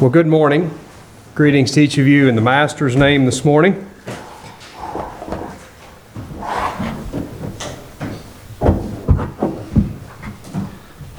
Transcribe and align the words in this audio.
Well, 0.00 0.08
good 0.08 0.26
morning. 0.26 0.70
Greetings 1.34 1.72
to 1.72 1.80
each 1.82 1.98
of 1.98 2.06
you 2.06 2.26
in 2.26 2.34
the 2.34 2.40
Master's 2.40 2.96
name 2.96 3.26
this 3.26 3.44
morning. 3.44 3.86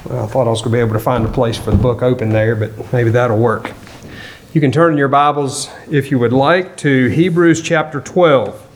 Well, 0.04 0.24
I 0.24 0.26
thought 0.26 0.48
I 0.48 0.50
was 0.50 0.62
going 0.62 0.72
to 0.72 0.76
be 0.78 0.80
able 0.80 0.94
to 0.94 0.98
find 0.98 1.24
a 1.24 1.30
place 1.30 1.56
for 1.56 1.70
the 1.70 1.76
book 1.76 2.02
open 2.02 2.30
there, 2.30 2.56
but 2.56 2.92
maybe 2.92 3.10
that'll 3.10 3.38
work. 3.38 3.72
You 4.52 4.60
can 4.60 4.72
turn 4.72 4.98
your 4.98 5.06
Bibles, 5.06 5.70
if 5.88 6.10
you 6.10 6.18
would 6.18 6.32
like, 6.32 6.76
to 6.78 7.06
Hebrews 7.06 7.62
chapter 7.62 8.00
12. 8.00 8.66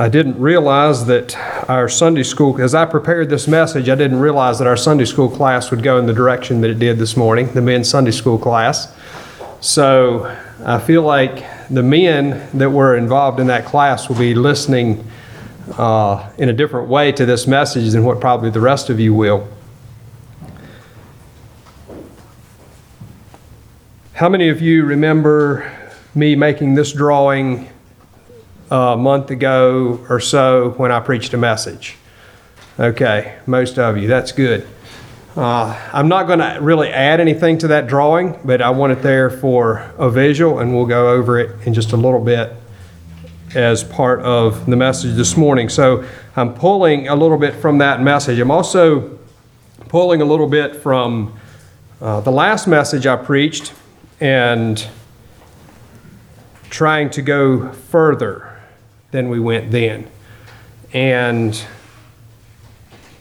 I 0.00 0.08
didn't 0.08 0.40
realize 0.40 1.04
that 1.04 1.36
our 1.68 1.86
Sunday 1.86 2.22
school, 2.22 2.58
as 2.58 2.74
I 2.74 2.86
prepared 2.86 3.28
this 3.28 3.46
message, 3.46 3.90
I 3.90 3.94
didn't 3.94 4.18
realize 4.18 4.58
that 4.58 4.66
our 4.66 4.76
Sunday 4.78 5.04
school 5.04 5.28
class 5.28 5.70
would 5.70 5.82
go 5.82 5.98
in 5.98 6.06
the 6.06 6.14
direction 6.14 6.62
that 6.62 6.70
it 6.70 6.78
did 6.78 6.96
this 6.96 7.18
morning, 7.18 7.52
the 7.52 7.60
men's 7.60 7.90
Sunday 7.90 8.10
school 8.10 8.38
class. 8.38 8.96
So 9.60 10.34
I 10.64 10.78
feel 10.78 11.02
like 11.02 11.44
the 11.68 11.82
men 11.82 12.48
that 12.56 12.70
were 12.70 12.96
involved 12.96 13.40
in 13.40 13.48
that 13.48 13.66
class 13.66 14.08
will 14.08 14.16
be 14.16 14.34
listening 14.34 15.06
uh, 15.76 16.32
in 16.38 16.48
a 16.48 16.54
different 16.54 16.88
way 16.88 17.12
to 17.12 17.26
this 17.26 17.46
message 17.46 17.92
than 17.92 18.02
what 18.02 18.22
probably 18.22 18.48
the 18.48 18.58
rest 18.58 18.88
of 18.88 18.98
you 18.98 19.12
will. 19.12 19.46
How 24.14 24.30
many 24.30 24.48
of 24.48 24.62
you 24.62 24.82
remember 24.86 25.70
me 26.14 26.36
making 26.36 26.74
this 26.74 26.90
drawing 26.90 27.68
a 28.70 28.96
month 28.96 29.30
ago 29.30 30.04
or 30.08 30.20
so 30.20 30.70
when 30.76 30.92
I 30.92 31.00
preached 31.00 31.34
a 31.34 31.36
message? 31.36 31.96
Okay, 32.78 33.36
most 33.46 33.78
of 33.78 33.98
you, 33.98 34.08
that's 34.08 34.32
good. 34.32 34.66
Uh, 35.36 35.78
I'm 35.92 36.08
not 36.08 36.26
going 36.26 36.38
to 36.38 36.58
really 36.60 36.88
add 36.88 37.20
anything 37.20 37.58
to 37.58 37.68
that 37.68 37.86
drawing, 37.86 38.38
but 38.44 38.60
I 38.60 38.70
want 38.70 38.92
it 38.92 39.02
there 39.02 39.30
for 39.30 39.90
a 39.98 40.10
visual, 40.10 40.58
and 40.58 40.74
we'll 40.74 40.86
go 40.86 41.10
over 41.10 41.38
it 41.38 41.66
in 41.66 41.74
just 41.74 41.92
a 41.92 41.96
little 41.96 42.24
bit 42.24 42.52
as 43.54 43.84
part 43.84 44.20
of 44.20 44.66
the 44.66 44.76
message 44.76 45.14
this 45.14 45.36
morning. 45.36 45.68
So 45.68 46.04
I'm 46.36 46.54
pulling 46.54 47.08
a 47.08 47.14
little 47.14 47.38
bit 47.38 47.54
from 47.54 47.78
that 47.78 48.00
message. 48.00 48.38
I'm 48.38 48.50
also 48.50 49.18
pulling 49.88 50.22
a 50.22 50.24
little 50.24 50.48
bit 50.48 50.76
from 50.76 51.38
uh, 52.00 52.20
the 52.20 52.32
last 52.32 52.66
message 52.66 53.06
I 53.06 53.16
preached 53.16 53.72
and 54.20 54.86
trying 56.70 57.10
to 57.10 57.22
go 57.22 57.72
further 57.72 58.49
than 59.10 59.28
we 59.28 59.40
went 59.40 59.70
then. 59.70 60.08
And 60.92 61.54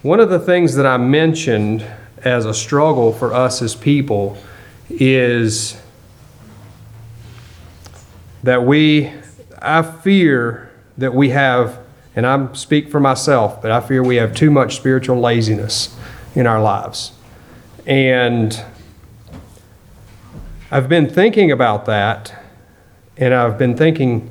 one 0.01 0.19
of 0.19 0.29
the 0.29 0.39
things 0.39 0.75
that 0.75 0.85
I 0.85 0.97
mentioned 0.97 1.85
as 2.23 2.45
a 2.45 2.53
struggle 2.53 3.13
for 3.13 3.33
us 3.33 3.61
as 3.61 3.75
people 3.75 4.37
is 4.89 5.79
that 8.43 8.63
we, 8.63 9.11
I 9.61 9.81
fear 9.81 10.71
that 10.97 11.13
we 11.13 11.29
have, 11.29 11.79
and 12.15 12.25
I 12.25 12.51
speak 12.53 12.89
for 12.89 12.99
myself, 12.99 13.61
but 13.61 13.71
I 13.71 13.81
fear 13.81 14.03
we 14.03 14.15
have 14.17 14.33
too 14.33 14.49
much 14.51 14.75
spiritual 14.75 15.19
laziness 15.19 15.95
in 16.35 16.47
our 16.47 16.61
lives. 16.61 17.11
And 17.85 18.61
I've 20.71 20.87
been 20.87 21.09
thinking 21.09 21.51
about 21.51 21.85
that, 21.85 22.33
and 23.17 23.33
I've 23.33 23.57
been 23.57 23.75
thinking 23.75 24.29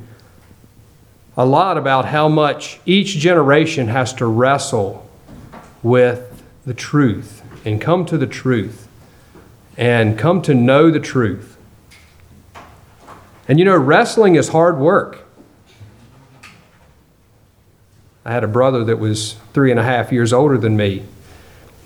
a 1.39 1.47
lot 1.47 1.79
about 1.79 2.05
how 2.05 2.29
much 2.29 2.81
each 2.85 3.17
generation 3.17 3.87
has 3.87 4.13
to 4.13 4.27
wrestle 4.27 5.09
with 5.85 6.43
the 6.67 6.75
truth 6.75 7.43
and 7.65 7.81
come 7.81 8.05
to 8.05 8.19
the 8.19 8.27
truth 8.27 8.89
and 9.77 10.19
come 10.19 10.43
to 10.43 10.53
know 10.53 10.91
the 10.91 10.99
truth. 10.99 11.57
And 13.47 13.61
you 13.61 13.65
know, 13.65 13.77
wrestling 13.77 14.35
is 14.35 14.49
hard 14.49 14.79
work. 14.79 15.25
I 18.25 18.33
had 18.33 18.43
a 18.43 18.49
brother 18.49 18.83
that 18.85 18.99
was 18.99 19.35
three 19.55 19.71
and 19.71 19.79
a 19.79 19.85
half 19.85 20.11
years 20.11 20.33
older 20.33 20.59
than 20.59 20.77
me, 20.77 21.05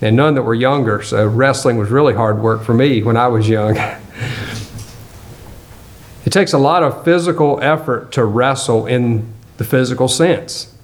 and 0.01 0.15
none 0.15 0.33
that 0.33 0.41
were 0.41 0.55
younger, 0.55 1.03
so 1.03 1.27
wrestling 1.27 1.77
was 1.77 1.91
really 1.91 2.15
hard 2.15 2.39
work 2.39 2.63
for 2.63 2.73
me 2.73 3.03
when 3.03 3.15
I 3.15 3.27
was 3.27 3.47
young. 3.47 3.77
it 6.25 6.31
takes 6.31 6.53
a 6.53 6.57
lot 6.57 6.81
of 6.81 7.05
physical 7.05 7.59
effort 7.61 8.11
to 8.13 8.25
wrestle 8.25 8.87
in 8.87 9.31
the 9.57 9.63
physical 9.63 10.07
sense. 10.07 10.75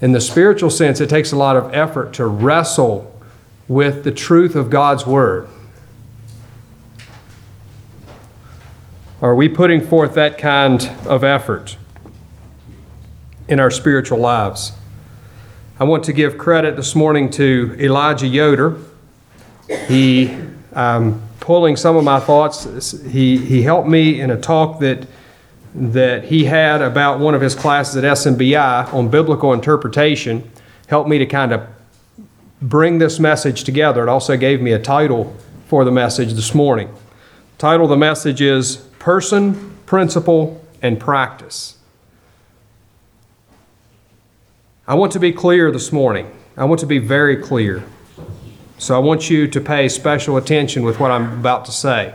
In 0.00 0.12
the 0.12 0.20
spiritual 0.20 0.70
sense, 0.70 1.00
it 1.00 1.08
takes 1.08 1.32
a 1.32 1.36
lot 1.36 1.56
of 1.56 1.72
effort 1.72 2.12
to 2.14 2.26
wrestle 2.26 3.10
with 3.68 4.04
the 4.04 4.12
truth 4.12 4.54
of 4.54 4.68
God's 4.70 5.06
Word. 5.06 5.48
Are 9.22 9.34
we 9.34 9.48
putting 9.48 9.80
forth 9.80 10.14
that 10.14 10.36
kind 10.36 10.82
of 11.06 11.24
effort 11.24 11.78
in 13.48 13.58
our 13.58 13.70
spiritual 13.70 14.18
lives? 14.18 14.72
I 15.80 15.84
want 15.84 16.04
to 16.04 16.12
give 16.12 16.36
credit 16.36 16.76
this 16.76 16.94
morning 16.94 17.30
to 17.30 17.74
Elijah 17.80 18.26
Yoder. 18.26 18.76
He, 19.88 20.36
um, 20.74 21.22
pulling 21.40 21.76
some 21.76 21.96
of 21.96 22.04
my 22.04 22.20
thoughts, 22.20 22.92
he, 23.02 23.38
he 23.38 23.62
helped 23.62 23.88
me 23.88 24.20
in 24.20 24.30
a 24.30 24.40
talk 24.40 24.80
that, 24.80 25.06
that 25.74 26.24
he 26.24 26.44
had 26.44 26.80
about 26.80 27.18
one 27.18 27.34
of 27.34 27.40
his 27.40 27.54
classes 27.54 27.96
at 27.96 28.04
SMBI 28.04 28.92
on 28.92 29.08
biblical 29.08 29.52
interpretation, 29.52 30.50
helped 30.86 31.08
me 31.08 31.18
to 31.18 31.26
kind 31.26 31.52
of 31.52 31.66
bring 32.62 32.98
this 32.98 33.18
message 33.18 33.64
together. 33.64 34.02
It 34.04 34.08
also 34.08 34.36
gave 34.36 34.60
me 34.62 34.72
a 34.72 34.78
title 34.78 35.36
for 35.66 35.84
the 35.84 35.90
message 35.90 36.34
this 36.34 36.54
morning. 36.54 36.88
The 36.88 37.58
title 37.58 37.86
of 37.86 37.90
the 37.90 37.96
message 37.96 38.40
is 38.40 38.76
person, 38.98 39.76
principle, 39.86 40.64
and 40.80 41.00
practice. 41.00 41.78
I 44.86 44.94
want 44.94 45.12
to 45.12 45.18
be 45.18 45.32
clear 45.32 45.70
this 45.70 45.92
morning. 45.92 46.30
I 46.56 46.64
want 46.64 46.80
to 46.80 46.86
be 46.86 46.98
very 46.98 47.36
clear. 47.36 47.82
So 48.78 48.94
I 48.94 48.98
want 48.98 49.30
you 49.30 49.48
to 49.48 49.60
pay 49.60 49.88
special 49.88 50.36
attention 50.36 50.84
with 50.84 51.00
what 51.00 51.10
I'm 51.10 51.40
about 51.40 51.64
to 51.64 51.72
say. 51.72 52.14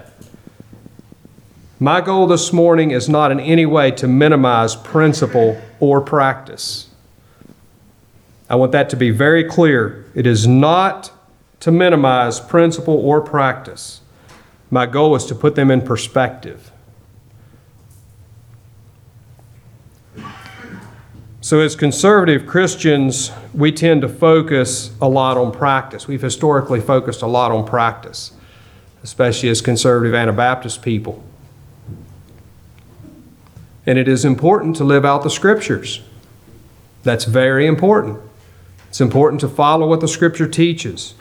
My 1.81 2.01
goal 2.01 2.27
this 2.27 2.51
morning 2.51 2.91
is 2.91 3.07
not 3.07 3.31
in 3.31 3.39
any 3.39 3.65
way 3.65 3.91
to 3.91 4.07
minimize 4.07 4.75
principle 4.75 5.61
or 5.79 6.01
practice. 6.01 6.89
I 8.49 8.55
want 8.55 8.73
that 8.73 8.89
to 8.89 8.97
be 8.97 9.11
very 9.11 9.45
clear. 9.45 10.05
It 10.13 10.27
is 10.27 10.45
not 10.45 11.11
to 11.61 11.71
minimize 11.71 12.41
principle 12.41 12.95
or 12.95 13.21
practice. 13.21 14.01
My 14.69 14.87
goal 14.87 15.15
is 15.15 15.23
to 15.27 15.35
put 15.35 15.55
them 15.55 15.71
in 15.71 15.81
perspective. 15.81 16.69
So, 21.39 21.61
as 21.61 21.77
conservative 21.77 22.45
Christians, 22.45 23.31
we 23.53 23.71
tend 23.71 24.01
to 24.01 24.09
focus 24.09 24.91
a 25.01 25.07
lot 25.07 25.37
on 25.37 25.53
practice. 25.53 26.09
We've 26.09 26.21
historically 26.21 26.81
focused 26.81 27.21
a 27.21 27.27
lot 27.27 27.53
on 27.53 27.65
practice, 27.65 28.33
especially 29.01 29.47
as 29.47 29.61
conservative 29.61 30.13
Anabaptist 30.13 30.81
people. 30.81 31.23
And 33.85 33.97
it 33.97 34.07
is 34.07 34.25
important 34.25 34.75
to 34.77 34.83
live 34.83 35.05
out 35.05 35.23
the 35.23 35.29
scriptures. 35.29 36.01
That's 37.03 37.25
very 37.25 37.65
important. 37.65 38.19
It's 38.89 39.01
important 39.01 39.39
to 39.41 39.47
follow 39.47 39.87
what 39.87 40.01
the 40.01 40.07
scripture 40.07 40.47
teaches. 40.47 41.13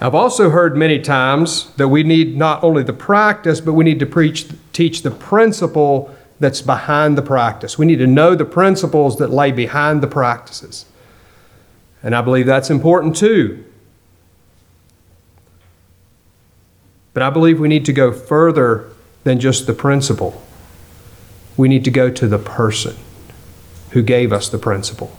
I've 0.00 0.14
also 0.14 0.50
heard 0.50 0.76
many 0.76 0.98
times 0.98 1.72
that 1.74 1.88
we 1.88 2.02
need 2.02 2.36
not 2.36 2.64
only 2.64 2.82
the 2.82 2.92
practice, 2.92 3.60
but 3.60 3.74
we 3.74 3.84
need 3.84 4.00
to 4.00 4.06
preach, 4.06 4.48
teach 4.72 5.02
the 5.02 5.12
principle 5.12 6.12
that's 6.40 6.60
behind 6.60 7.16
the 7.16 7.22
practice. 7.22 7.78
We 7.78 7.86
need 7.86 7.98
to 7.98 8.06
know 8.08 8.34
the 8.34 8.44
principles 8.44 9.18
that 9.18 9.30
lay 9.30 9.52
behind 9.52 10.02
the 10.02 10.08
practices. 10.08 10.86
And 12.02 12.16
I 12.16 12.20
believe 12.20 12.46
that's 12.46 12.68
important 12.68 13.14
too. 13.14 13.64
But 17.14 17.22
I 17.22 17.30
believe 17.30 17.60
we 17.60 17.68
need 17.68 17.84
to 17.84 17.92
go 17.92 18.12
further 18.12 18.88
than 19.22 19.38
just 19.38 19.68
the 19.68 19.72
principle. 19.72 20.42
We 21.56 21.68
need 21.68 21.84
to 21.84 21.90
go 21.90 22.10
to 22.10 22.26
the 22.26 22.38
person 22.38 22.96
who 23.90 24.02
gave 24.02 24.32
us 24.32 24.48
the 24.48 24.58
principle. 24.58 25.16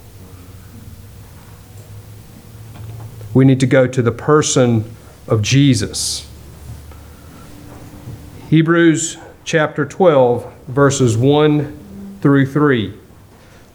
We 3.33 3.45
need 3.45 3.59
to 3.59 3.67
go 3.67 3.87
to 3.87 4.01
the 4.01 4.11
person 4.11 4.85
of 5.27 5.41
Jesus. 5.41 6.29
Hebrews 8.49 9.17
chapter 9.43 9.85
12, 9.85 10.53
verses 10.67 11.17
1 11.17 12.19
through 12.21 12.45
3. 12.45 12.93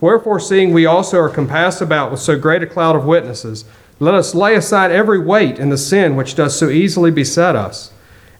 Wherefore, 0.00 0.38
seeing 0.38 0.72
we 0.72 0.86
also 0.86 1.18
are 1.18 1.28
compassed 1.28 1.80
about 1.80 2.12
with 2.12 2.20
so 2.20 2.38
great 2.38 2.62
a 2.62 2.66
cloud 2.66 2.94
of 2.94 3.04
witnesses, 3.04 3.64
let 3.98 4.14
us 4.14 4.34
lay 4.34 4.54
aside 4.54 4.92
every 4.92 5.18
weight 5.18 5.58
and 5.58 5.72
the 5.72 5.78
sin 5.78 6.14
which 6.14 6.36
does 6.36 6.56
so 6.56 6.68
easily 6.68 7.10
beset 7.10 7.56
us, 7.56 7.90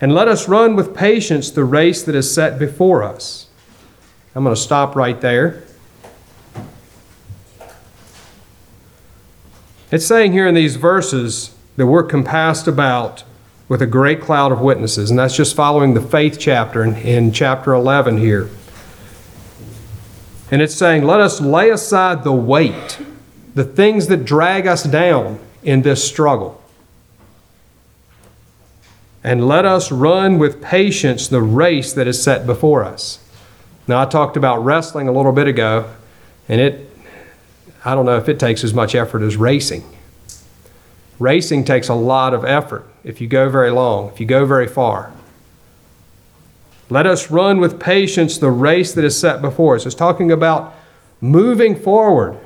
and 0.01 0.15
let 0.15 0.29
us 0.29 0.49
run 0.49 0.77
with 0.77 0.95
patience 0.95 1.51
the 1.51 1.65
race 1.65 2.03
that 2.05 2.15
is 2.15 2.33
set 2.33 2.61
before 2.61 3.03
us. 3.03 3.48
I'm 4.35 4.45
going 4.45 4.55
to 4.55 4.61
stop 4.61 4.95
right 4.95 5.21
there. 5.21 5.65
It's 9.91 10.05
saying 10.07 10.33
here 10.33 10.47
in 10.47 10.55
these 10.55 10.77
verses 10.77 11.55
that 11.77 11.87
we're 11.87 12.03
compassed 12.03 12.69
about 12.69 13.25
with 13.69 13.81
a 13.81 13.87
great 13.87 14.21
cloud 14.21 14.53
of 14.53 14.61
witnesses. 14.61 15.11
And 15.11 15.19
that's 15.19 15.37
just 15.37 15.57
following 15.57 15.95
the 15.95 16.01
faith 16.01 16.39
chapter 16.39 16.85
in, 16.85 16.97
in 16.97 17.33
chapter 17.33 17.73
11 17.73 18.19
here. 18.19 18.51
And 20.51 20.63
it's 20.63 20.75
saying, 20.75 21.05
let 21.05 21.21
us 21.21 21.41
lay 21.41 21.71
aside 21.71 22.25
the 22.25 22.33
weight, 22.33 22.99
the 23.55 23.65
things 23.65 24.07
that 24.09 24.25
drag 24.25 24.67
us 24.67 24.83
down 24.83 25.39
in 25.63 25.83
this 25.83 26.07
struggle. 26.07 26.63
And 29.23 29.47
let 29.47 29.65
us 29.65 29.93
run 29.93 30.39
with 30.39 30.63
patience 30.63 31.29
the 31.29 31.43
race 31.43 31.93
that 31.93 32.07
is 32.07 32.23
set 32.23 32.47
before 32.47 32.85
us. 32.85 33.19
Now, 33.89 34.03
I 34.03 34.05
talked 34.05 34.37
about 34.37 34.63
wrestling 34.63 35.09
a 35.09 35.13
little 35.13 35.33
bit 35.33 35.49
ago, 35.49 35.91
and 36.47 36.61
it, 36.61 36.91
I 37.87 37.95
don't 37.95 38.05
know 38.05 38.19
if 38.19 38.29
it 38.29 38.39
takes 38.39 38.63
as 38.63 38.75
much 38.75 38.95
effort 38.95 39.23
as 39.23 39.39
racing. 39.39 39.83
Racing 41.19 41.65
takes 41.65 41.89
a 41.89 41.95
lot 41.95 42.35
of 42.35 42.45
effort 42.45 42.87
if 43.03 43.19
you 43.23 43.27
go 43.27 43.49
very 43.49 43.71
long, 43.71 44.11
if 44.11 44.21
you 44.21 44.27
go 44.27 44.45
very 44.45 44.69
far. 44.69 45.11
Let 46.91 47.07
us 47.07 47.31
run 47.31 47.61
with 47.61 47.81
patience 47.81 48.37
the 48.37 48.51
race 48.51 48.93
that 48.93 49.05
is 49.05 49.19
set 49.19 49.41
before 49.41 49.77
us. 49.77 49.87
It's 49.87 49.95
talking 49.95 50.31
about 50.31 50.75
moving 51.23 51.75
forward 51.75 52.39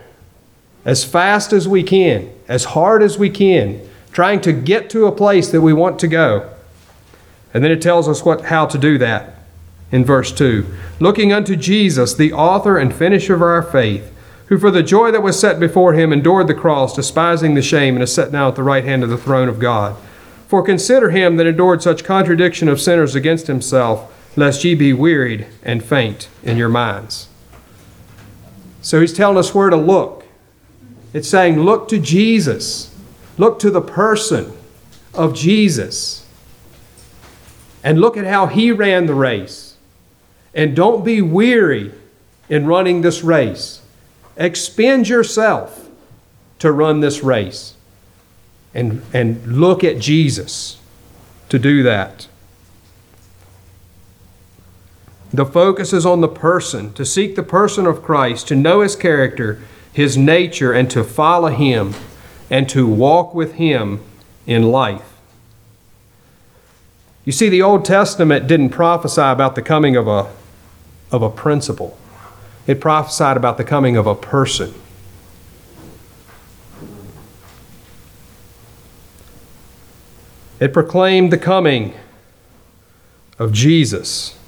as 0.85 1.05
fast 1.05 1.53
as 1.53 1.67
we 1.67 1.83
can, 1.83 2.33
as 2.47 2.65
hard 2.67 3.03
as 3.03 3.19
we 3.19 3.31
can, 3.31 3.81
trying 4.13 4.41
to 4.43 4.53
get 4.53 4.89
to 4.91 5.07
a 5.07 5.13
place 5.13 5.51
that 5.51 5.61
we 5.61 5.73
want 5.73 5.99
to 6.01 6.09
go. 6.09 6.51
And 7.53 7.65
then 7.65 7.73
it 7.73 7.83
tells 7.83 8.09
us 8.09 8.25
what, 8.25 8.43
how 8.43 8.67
to 8.67 8.79
do 8.79 8.97
that 8.99 9.32
in 9.93 10.05
verse 10.05 10.33
2. 10.33 10.67
Looking 10.99 11.33
unto 11.33 11.55
Jesus, 11.55 12.15
the 12.15 12.33
author 12.33 12.79
and 12.79 12.93
finisher 12.93 13.35
of 13.35 13.43
our 13.43 13.63
faith, 13.63 14.13
who 14.47 14.59
for 14.59 14.71
the 14.71 14.83
joy 14.83 15.13
that 15.13 15.23
was 15.23 15.39
set 15.39 15.61
before 15.61 15.93
him 15.93 16.13
endured 16.13 16.49
the 16.49 16.55
cross, 16.55 16.97
despising 16.97 17.55
the 17.55 17.63
shame, 17.63 17.95
and 17.95 18.03
is 18.03 18.13
set 18.13 18.33
now 18.33 18.49
at 18.49 18.57
the 18.57 18.63
right 18.63 18.85
hand 18.85 19.05
of 19.05 19.11
the 19.11 19.17
throne 19.17 19.49
of 19.49 19.59
God. 19.59 19.97
For 20.49 20.63
consider 20.63 21.11
him 21.11 21.37
that 21.37 21.47
endured 21.47 21.83
such 21.83 22.05
contradiction 22.05 22.69
of 22.69 22.81
sinners 22.81 23.15
against 23.15 23.47
himself, 23.47 24.13
lest 24.37 24.65
ye 24.65 24.75
be 24.75 24.93
wearied 24.93 25.47
and 25.63 25.85
faint 25.85 26.29
in 26.43 26.57
your 26.57 26.69
minds. 26.69 27.29
So 28.83 29.01
he's 29.01 29.13
telling 29.13 29.39
us 29.39 29.55
where 29.55 29.71
to 29.71 29.77
look. 29.77 30.25
It's 31.13 31.29
saying, 31.29 31.61
look 31.61 31.89
to 31.89 31.99
Jesus, 31.99 32.95
look 33.39 33.59
to 33.61 33.71
the 33.71 33.81
person 33.81 34.53
of 35.15 35.35
Jesus, 35.35 36.27
and 37.85 38.01
look 38.01 38.17
at 38.17 38.27
how 38.27 38.47
he 38.47 38.73
ran 38.73 39.07
the 39.07 39.15
race. 39.15 39.62
And 40.55 40.77
don't 40.77 41.05
be 41.05 41.23
weary 41.23 41.93
in 42.49 42.67
running 42.67 43.01
this 43.01 43.23
race. 43.23 43.81
Expend 44.37 45.09
yourself 45.09 45.89
to 46.59 46.71
run 46.71 47.01
this 47.01 47.23
race 47.23 47.75
and, 48.75 49.03
and 49.13 49.47
look 49.47 49.83
at 49.83 49.99
Jesus 49.99 50.79
to 51.49 51.59
do 51.59 51.83
that. 51.83 52.29
The 55.33 55.47
focus 55.47 55.95
is 55.95 56.05
on 56.05 56.21
the 56.21 56.29
person, 56.29 56.93
to 56.93 57.07
seek 57.07 57.37
the 57.37 57.43
person 57.43 57.87
of 57.87 58.03
Christ, 58.03 58.49
to 58.49 58.55
know 58.55 58.83
his 58.83 58.95
character, 58.95 59.63
his 59.93 60.17
nature, 60.17 60.73
and 60.73 60.91
to 60.91 61.03
follow 61.03 61.49
him 61.49 61.95
and 62.51 62.69
to 62.69 62.87
walk 62.87 63.35
with 63.35 63.55
him 63.55 64.01
in 64.47 64.65
life. 64.65 65.13
You 67.25 67.33
see, 67.33 67.49
the 67.49 67.63
Old 67.63 67.85
Testament 67.85 68.47
didn't 68.47 68.71
prophesy 68.71 69.23
about 69.23 69.55
the 69.55 69.63
coming 69.63 69.97
of 69.97 70.07
a, 70.07 70.29
of 71.13 71.23
a 71.23 71.31
principle, 71.31 71.97
it 72.67 72.81
prophesied 72.81 73.37
about 73.37 73.59
the 73.59 73.65
coming 73.65 73.97
of 73.97 74.07
a 74.07 74.15
person. 74.15 74.75
It 80.59 80.73
proclaimed 80.73 81.33
the 81.33 81.39
coming 81.39 81.95
of 83.39 83.53
Jesus. 83.53 84.39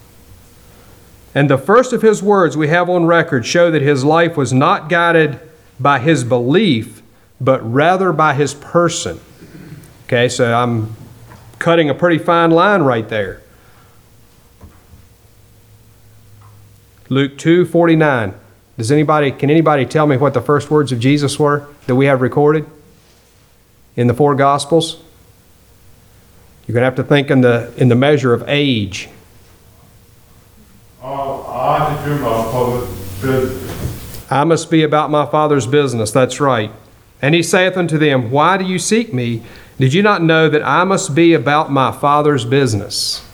And 1.35 1.51
the 1.51 1.59
first 1.59 1.93
of 1.93 2.03
his 2.03 2.23
words 2.23 2.57
we 2.57 2.69
have 2.69 2.89
on 2.89 3.07
record 3.07 3.45
show 3.45 3.71
that 3.73 3.83
his 3.83 4.05
life 4.05 4.37
was 4.37 4.53
not 4.53 4.89
guided 4.89 5.41
by 5.81 5.99
his 5.99 6.23
belief, 6.23 7.03
but 7.41 7.61
rather 7.61 8.13
by 8.13 8.35
his 8.35 8.55
person. 8.55 9.21
Okay, 10.07 10.29
so 10.29 10.55
I'm 10.55 10.95
cutting 11.59 11.91
a 11.91 11.95
pretty 11.95 12.19
fine 12.19 12.53
line 12.53 12.83
right 12.83 13.09
there. 13.09 13.43
Luke 17.09 17.39
2 17.39 17.67
49. 17.67 18.35
Does 18.77 18.91
anybody, 18.91 19.31
can 19.31 19.51
anybody 19.51 19.87
tell 19.87 20.07
me 20.07 20.17
what 20.17 20.35
the 20.35 20.41
first 20.41 20.71
words 20.71 20.91
of 20.91 20.99
Jesus 20.99 21.39
were 21.39 21.67
that 21.87 21.95
we 21.95 22.07
have 22.07 22.21
recorded 22.21 22.67
in 23.97 24.09
the 24.09 24.15
four 24.15 24.35
Gospels? 24.35 25.01
You're 26.67 26.75
going 26.75 26.83
to 26.83 26.87
have 26.87 26.97
to 26.97 27.05
think 27.05 27.31
in 27.31 27.43
the, 27.43 27.73
in 27.77 27.89
the 27.89 27.95
measure 27.95 28.33
of 28.33 28.43
age. 28.49 29.09
I 31.03 31.97
to 31.97 32.09
do 32.09 32.19
my 32.19 32.43
father's 32.51 33.23
business. 33.23 34.31
I 34.31 34.45
must 34.45 34.71
be 34.71 34.83
about 34.83 35.11
my 35.11 35.27
Father's 35.27 35.67
business. 35.67 36.11
That's 36.11 36.41
right. 36.41 36.73
And 37.23 37.35
he 37.35 37.43
saith 37.43 37.77
unto 37.77 37.99
them, 37.99 38.31
Why 38.31 38.57
do 38.57 38.65
you 38.65 38.79
seek 38.79 39.15
me? 39.15 39.43
Did 39.79 39.93
you 39.93 40.03
not 40.03 40.23
know 40.23 40.49
that 40.49 40.63
I 40.63 40.85
must 40.85 41.15
be 41.15 41.35
about 41.35 41.71
my 41.71 41.93
Father's 41.93 42.45
business? 42.45 43.27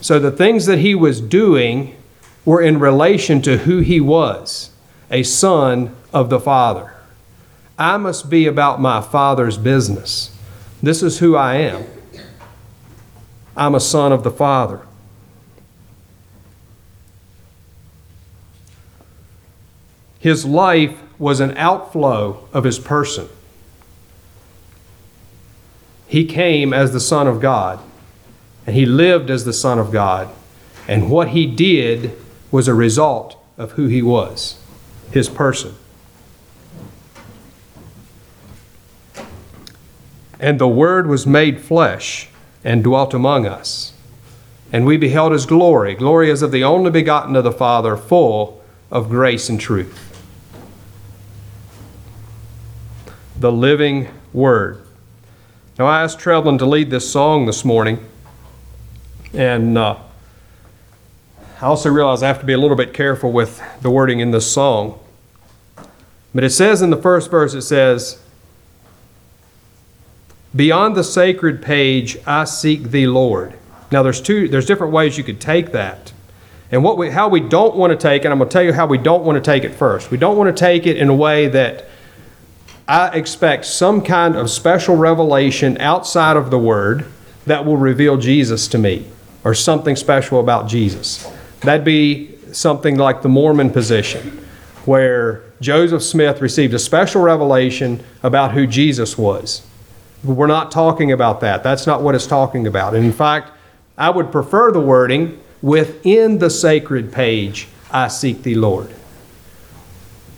So 0.00 0.18
the 0.18 0.30
things 0.30 0.66
that 0.66 0.78
he 0.78 0.94
was 0.94 1.20
doing 1.20 1.96
were 2.44 2.60
in 2.60 2.78
relation 2.78 3.40
to 3.42 3.58
who 3.58 3.80
he 3.80 4.00
was 4.00 4.70
a 5.10 5.22
son 5.22 5.94
of 6.12 6.30
the 6.30 6.40
Father. 6.40 6.94
I 7.78 7.96
must 7.96 8.30
be 8.30 8.46
about 8.46 8.80
my 8.80 9.00
Father's 9.00 9.58
business. 9.58 10.36
This 10.82 11.02
is 11.02 11.18
who 11.18 11.36
I 11.36 11.56
am. 11.56 11.84
I'm 13.56 13.74
a 13.74 13.80
son 13.80 14.12
of 14.12 14.24
the 14.24 14.30
Father. 14.30 14.80
His 20.18 20.44
life 20.44 20.98
was 21.18 21.40
an 21.40 21.56
outflow 21.56 22.48
of 22.52 22.64
his 22.64 22.78
person. 22.78 23.28
He 26.06 26.24
came 26.24 26.72
as 26.72 26.92
the 26.92 27.00
Son 27.00 27.26
of 27.26 27.40
God, 27.40 27.80
and 28.66 28.76
he 28.76 28.86
lived 28.86 29.30
as 29.30 29.44
the 29.44 29.52
Son 29.52 29.78
of 29.78 29.90
God. 29.90 30.28
And 30.86 31.10
what 31.10 31.28
he 31.28 31.46
did 31.46 32.16
was 32.52 32.68
a 32.68 32.74
result 32.74 33.42
of 33.58 33.72
who 33.72 33.86
he 33.86 34.02
was, 34.02 34.58
his 35.10 35.28
person. 35.28 35.74
And 40.38 40.58
the 40.58 40.68
Word 40.68 41.06
was 41.06 41.26
made 41.26 41.60
flesh 41.60 42.28
and 42.62 42.84
dwelt 42.84 43.14
among 43.14 43.46
us. 43.46 43.94
And 44.72 44.84
we 44.84 44.96
beheld 44.96 45.32
his 45.32 45.46
glory, 45.46 45.94
glory 45.94 46.30
as 46.30 46.42
of 46.42 46.52
the 46.52 46.64
only 46.64 46.90
begotten 46.90 47.36
of 47.36 47.44
the 47.44 47.52
Father, 47.52 47.96
full 47.96 48.62
of 48.90 49.08
grace 49.08 49.48
and 49.48 49.58
truth. 49.58 50.08
The 53.38 53.52
living 53.52 54.08
Word. 54.32 54.82
Now, 55.78 55.86
I 55.86 56.02
asked 56.02 56.18
Trevlin 56.18 56.58
to 56.58 56.66
lead 56.66 56.90
this 56.90 57.10
song 57.10 57.46
this 57.46 57.64
morning, 57.64 58.04
and 59.32 59.78
uh, 59.78 59.96
I 61.62 61.66
also 61.66 61.90
realize 61.90 62.24
I 62.24 62.26
have 62.26 62.40
to 62.40 62.44
be 62.44 62.54
a 62.54 62.58
little 62.58 62.76
bit 62.76 62.92
careful 62.92 63.30
with 63.30 63.62
the 63.82 63.90
wording 63.90 64.18
in 64.18 64.32
this 64.32 64.50
song. 64.50 64.98
But 66.34 66.42
it 66.42 66.50
says 66.50 66.82
in 66.82 66.90
the 66.90 66.96
first 66.96 67.30
verse, 67.30 67.54
it 67.54 67.62
says, 67.62 68.20
Beyond 70.56 70.96
the 70.96 71.04
sacred 71.04 71.62
page, 71.62 72.18
I 72.26 72.46
seek 72.46 72.90
thee, 72.90 73.06
Lord. 73.06 73.54
Now, 73.92 74.02
there's 74.02 74.20
two, 74.20 74.48
there's 74.48 74.66
different 74.66 74.92
ways 74.92 75.16
you 75.16 75.22
could 75.22 75.40
take 75.40 75.70
that. 75.70 76.12
And 76.72 76.82
what 76.82 76.98
we, 76.98 77.10
how 77.10 77.28
we 77.28 77.38
don't 77.38 77.76
want 77.76 77.92
to 77.92 77.96
take 77.96 78.24
it, 78.24 78.32
I'm 78.32 78.38
going 78.38 78.48
to 78.48 78.52
tell 78.52 78.64
you 78.64 78.72
how 78.72 78.86
we 78.86 78.98
don't 78.98 79.22
want 79.22 79.36
to 79.36 79.50
take 79.50 79.62
it 79.62 79.72
first. 79.72 80.10
We 80.10 80.18
don't 80.18 80.36
want 80.36 80.54
to 80.54 80.60
take 80.60 80.88
it 80.88 80.96
in 80.96 81.08
a 81.08 81.14
way 81.14 81.46
that 81.46 81.86
I 82.88 83.10
expect 83.10 83.66
some 83.66 84.02
kind 84.02 84.34
of 84.34 84.50
special 84.50 84.96
revelation 84.96 85.78
outside 85.78 86.36
of 86.36 86.50
the 86.50 86.58
Word 86.58 87.06
that 87.46 87.64
will 87.64 87.76
reveal 87.76 88.16
Jesus 88.16 88.66
to 88.68 88.78
me 88.78 89.06
or 89.44 89.54
something 89.54 89.94
special 89.94 90.40
about 90.40 90.66
Jesus. 90.66 91.30
That'd 91.62 91.84
be 91.84 92.36
something 92.52 92.96
like 92.96 93.22
the 93.22 93.28
Mormon 93.28 93.70
position, 93.70 94.44
where 94.84 95.42
Joseph 95.60 96.02
Smith 96.02 96.40
received 96.40 96.74
a 96.74 96.78
special 96.78 97.22
revelation 97.22 98.02
about 98.22 98.52
who 98.52 98.66
Jesus 98.66 99.16
was. 99.16 99.64
We're 100.24 100.46
not 100.46 100.70
talking 100.70 101.12
about 101.12 101.40
that. 101.40 101.62
That's 101.62 101.86
not 101.86 102.02
what 102.02 102.14
it's 102.14 102.26
talking 102.26 102.66
about. 102.66 102.94
And 102.94 103.04
in 103.04 103.12
fact, 103.12 103.50
I 103.96 104.10
would 104.10 104.32
prefer 104.32 104.72
the 104.72 104.80
wording 104.80 105.40
within 105.62 106.38
the 106.38 106.50
sacred 106.50 107.12
page, 107.12 107.68
I 107.90 108.08
seek 108.08 108.42
thee, 108.42 108.54
Lord. 108.54 108.92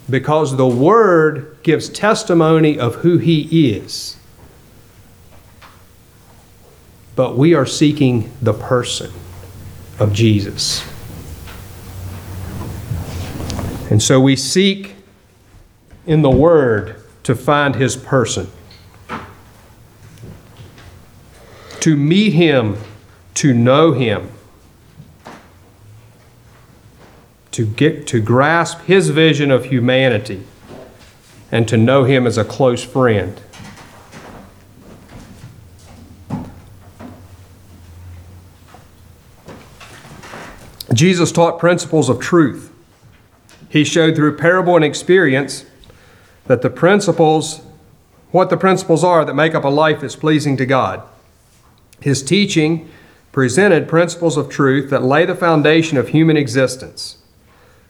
Because 0.07 0.55
the 0.55 0.67
Word 0.67 1.57
gives 1.63 1.89
testimony 1.89 2.77
of 2.77 2.95
who 2.95 3.17
He 3.17 3.71
is. 3.71 4.17
But 7.15 7.37
we 7.37 7.55
are 7.55 7.65
seeking 7.65 8.31
the 8.41 8.53
person 8.53 9.11
of 9.97 10.13
Jesus. 10.13 10.87
And 13.89 14.01
so 14.01 14.19
we 14.19 14.35
seek 14.35 14.95
in 16.05 16.21
the 16.21 16.31
Word 16.31 17.01
to 17.23 17.35
find 17.35 17.75
His 17.75 17.95
person. 17.95 18.49
to 21.85 21.95
meet 21.95 22.31
Him, 22.31 22.77
to 23.35 23.53
know 23.53 23.91
Him, 23.91 24.31
to 27.51 27.63
get 27.63 28.07
to 28.07 28.19
grasp 28.19 28.79
His 28.85 29.11
vision 29.11 29.51
of 29.51 29.65
humanity, 29.65 30.43
and 31.51 31.67
to 31.67 31.77
know 31.77 32.03
Him 32.03 32.25
as 32.25 32.39
a 32.39 32.43
close 32.43 32.83
friend. 32.83 33.39
Jesus 40.91 41.31
taught 41.31 41.59
principles 41.59 42.09
of 42.09 42.19
truth. 42.19 42.74
He 43.75 43.83
showed 43.83 44.15
through 44.15 44.37
parable 44.37 44.77
and 44.77 44.85
experience 44.85 45.65
that 46.45 46.61
the 46.61 46.69
principles, 46.69 47.59
what 48.31 48.49
the 48.49 48.55
principles 48.55 49.03
are 49.03 49.25
that 49.25 49.33
make 49.33 49.53
up 49.53 49.65
a 49.65 49.67
life 49.67 49.99
that's 49.99 50.15
pleasing 50.15 50.55
to 50.55 50.65
God. 50.65 51.01
His 51.99 52.23
teaching 52.23 52.89
presented 53.33 53.89
principles 53.89 54.37
of 54.37 54.47
truth 54.47 54.89
that 54.91 55.03
lay 55.03 55.25
the 55.25 55.35
foundation 55.35 55.97
of 55.97 56.07
human 56.07 56.37
existence. 56.37 57.17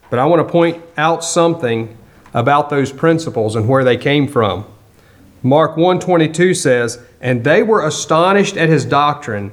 But 0.10 0.18
I 0.18 0.25
want 0.25 0.39
to 0.39 0.51
point 0.51 0.82
out 0.98 1.24
something 1.24 1.96
about 2.34 2.72
those 2.72 2.92
principles 2.92 3.56
and 3.56 3.68
where 3.68 3.84
they 3.84 3.96
came 3.96 4.27
from. 4.27 4.65
Mark 5.44 5.77
1:22 5.77 6.56
says, 6.56 6.98
"And 7.22 7.44
they 7.44 7.62
were 7.62 7.86
astonished 7.86 8.58
at 8.58 8.70
his 8.70 8.86
doctrine, 8.86 9.51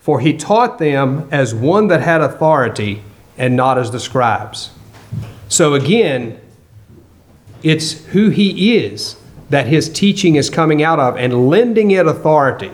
for 0.00 0.20
he 0.20 0.32
taught 0.32 0.78
them 0.78 1.28
as 1.30 1.54
one 1.54 1.88
that 1.88 2.00
had 2.00 2.22
authority 2.22 3.02
and 3.36 3.54
not 3.54 3.76
as 3.76 3.90
the 3.90 4.00
scribes." 4.00 4.70
So 5.54 5.74
again, 5.74 6.40
it's 7.62 8.04
who 8.06 8.30
he 8.30 8.74
is 8.74 9.14
that 9.50 9.68
his 9.68 9.88
teaching 9.88 10.34
is 10.34 10.50
coming 10.50 10.82
out 10.82 10.98
of 10.98 11.16
and 11.16 11.48
lending 11.48 11.92
it 11.92 12.08
authority. 12.08 12.72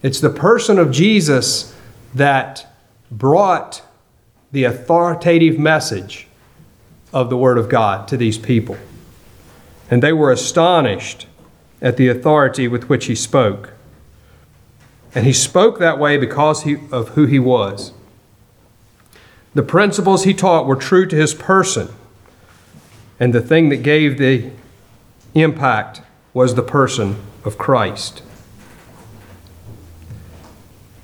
It's 0.00 0.20
the 0.20 0.30
person 0.30 0.78
of 0.78 0.92
Jesus 0.92 1.76
that 2.14 2.72
brought 3.10 3.82
the 4.52 4.62
authoritative 4.62 5.58
message 5.58 6.28
of 7.12 7.30
the 7.30 7.36
Word 7.36 7.58
of 7.58 7.68
God 7.68 8.06
to 8.06 8.16
these 8.16 8.38
people. 8.38 8.78
And 9.90 10.04
they 10.04 10.12
were 10.12 10.30
astonished 10.30 11.26
at 11.80 11.96
the 11.96 12.06
authority 12.06 12.68
with 12.68 12.88
which 12.88 13.06
he 13.06 13.16
spoke. 13.16 13.72
And 15.16 15.26
he 15.26 15.32
spoke 15.32 15.80
that 15.80 15.98
way 15.98 16.16
because 16.16 16.62
he, 16.62 16.76
of 16.92 17.08
who 17.08 17.26
he 17.26 17.40
was. 17.40 17.92
The 19.54 19.62
principles 19.62 20.24
he 20.24 20.32
taught 20.32 20.66
were 20.66 20.76
true 20.76 21.06
to 21.06 21.16
his 21.16 21.34
person. 21.34 21.88
And 23.20 23.32
the 23.32 23.40
thing 23.40 23.68
that 23.68 23.82
gave 23.82 24.18
the 24.18 24.50
impact 25.34 26.02
was 26.34 26.54
the 26.54 26.62
person 26.62 27.16
of 27.44 27.58
Christ. 27.58 28.22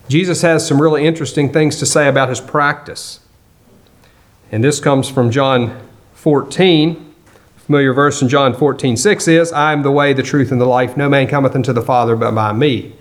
Jesus 0.08 0.40
has 0.40 0.66
some 0.66 0.80
really 0.80 1.06
interesting 1.06 1.52
things 1.52 1.76
to 1.76 1.86
say 1.86 2.08
about 2.08 2.30
his 2.30 2.40
practice. 2.40 3.20
And 4.50 4.64
this 4.64 4.80
comes 4.80 5.10
from 5.10 5.30
John 5.30 5.78
14. 6.14 7.14
Familiar 7.58 7.92
verse 7.92 8.22
in 8.22 8.30
John 8.30 8.54
14, 8.54 8.96
6 8.96 9.28
is, 9.28 9.52
I 9.52 9.74
am 9.74 9.82
the 9.82 9.90
way, 9.90 10.14
the 10.14 10.22
truth, 10.22 10.50
and 10.50 10.58
the 10.58 10.64
life. 10.64 10.96
No 10.96 11.10
man 11.10 11.26
cometh 11.26 11.54
unto 11.54 11.74
the 11.74 11.82
Father 11.82 12.16
but 12.16 12.30
by 12.34 12.54
me. 12.54 12.94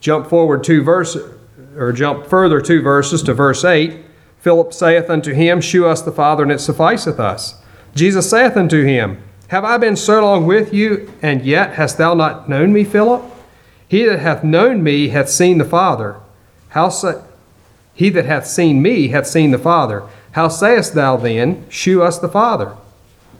Jump 0.00 0.26
forward 0.26 0.64
two 0.64 0.82
verses, 0.82 1.32
or 1.76 1.92
jump 1.92 2.26
further 2.26 2.60
two 2.60 2.82
verses 2.82 3.22
to 3.22 3.34
verse 3.34 3.64
8. 3.64 3.96
Philip 4.40 4.72
saith 4.72 5.10
unto 5.10 5.32
him, 5.32 5.60
Shew 5.60 5.86
us 5.86 6.02
the 6.02 6.12
Father, 6.12 6.42
and 6.42 6.52
it 6.52 6.60
sufficeth 6.60 7.18
us. 7.18 7.60
Jesus 7.94 8.30
saith 8.30 8.56
unto 8.56 8.84
him, 8.84 9.22
Have 9.48 9.64
I 9.64 9.78
been 9.78 9.96
so 9.96 10.20
long 10.20 10.46
with 10.46 10.72
you, 10.72 11.12
and 11.22 11.44
yet 11.44 11.74
hast 11.74 11.98
thou 11.98 12.14
not 12.14 12.48
known 12.48 12.72
me, 12.72 12.84
Philip? 12.84 13.22
He 13.88 14.04
that 14.04 14.20
hath 14.20 14.44
known 14.44 14.82
me 14.82 15.08
hath 15.08 15.28
seen 15.28 15.58
the 15.58 15.64
Father. 15.64 16.16
How 16.70 16.90
say, 16.90 17.20
he 17.94 18.10
that 18.10 18.26
hath 18.26 18.46
seen 18.46 18.80
me 18.80 19.08
hath 19.08 19.26
seen 19.26 19.50
the 19.50 19.58
Father. 19.58 20.04
How 20.32 20.48
sayest 20.48 20.94
thou 20.94 21.16
then, 21.16 21.66
Shew 21.68 22.02
us 22.02 22.18
the 22.18 22.28
Father? 22.28 22.76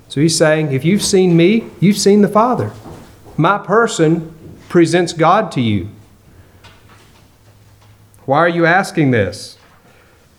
So 0.08 0.20
he's 0.20 0.36
saying, 0.36 0.72
If 0.72 0.84
you've 0.84 1.02
seen 1.02 1.36
me, 1.36 1.66
you've 1.80 1.98
seen 1.98 2.22
the 2.22 2.28
Father. 2.28 2.72
My 3.36 3.58
person 3.58 4.34
presents 4.68 5.12
God 5.12 5.52
to 5.52 5.60
you. 5.60 5.90
Why 8.24 8.38
are 8.38 8.48
you 8.48 8.66
asking 8.66 9.10
this? 9.10 9.57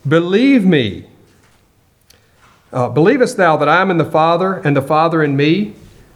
Believe 0.10 0.66
me. 0.66 1.06
Uh, 2.74 2.90
believest 2.90 3.38
thou 3.38 3.56
that 3.58 3.70
I 3.70 3.82
am 3.82 3.90
in 3.92 3.98
the 3.98 4.06
Father, 4.06 4.56
and 4.56 4.76
the 4.76 4.82
Father 4.82 5.24
in 5.24 5.38
me? 5.38 5.76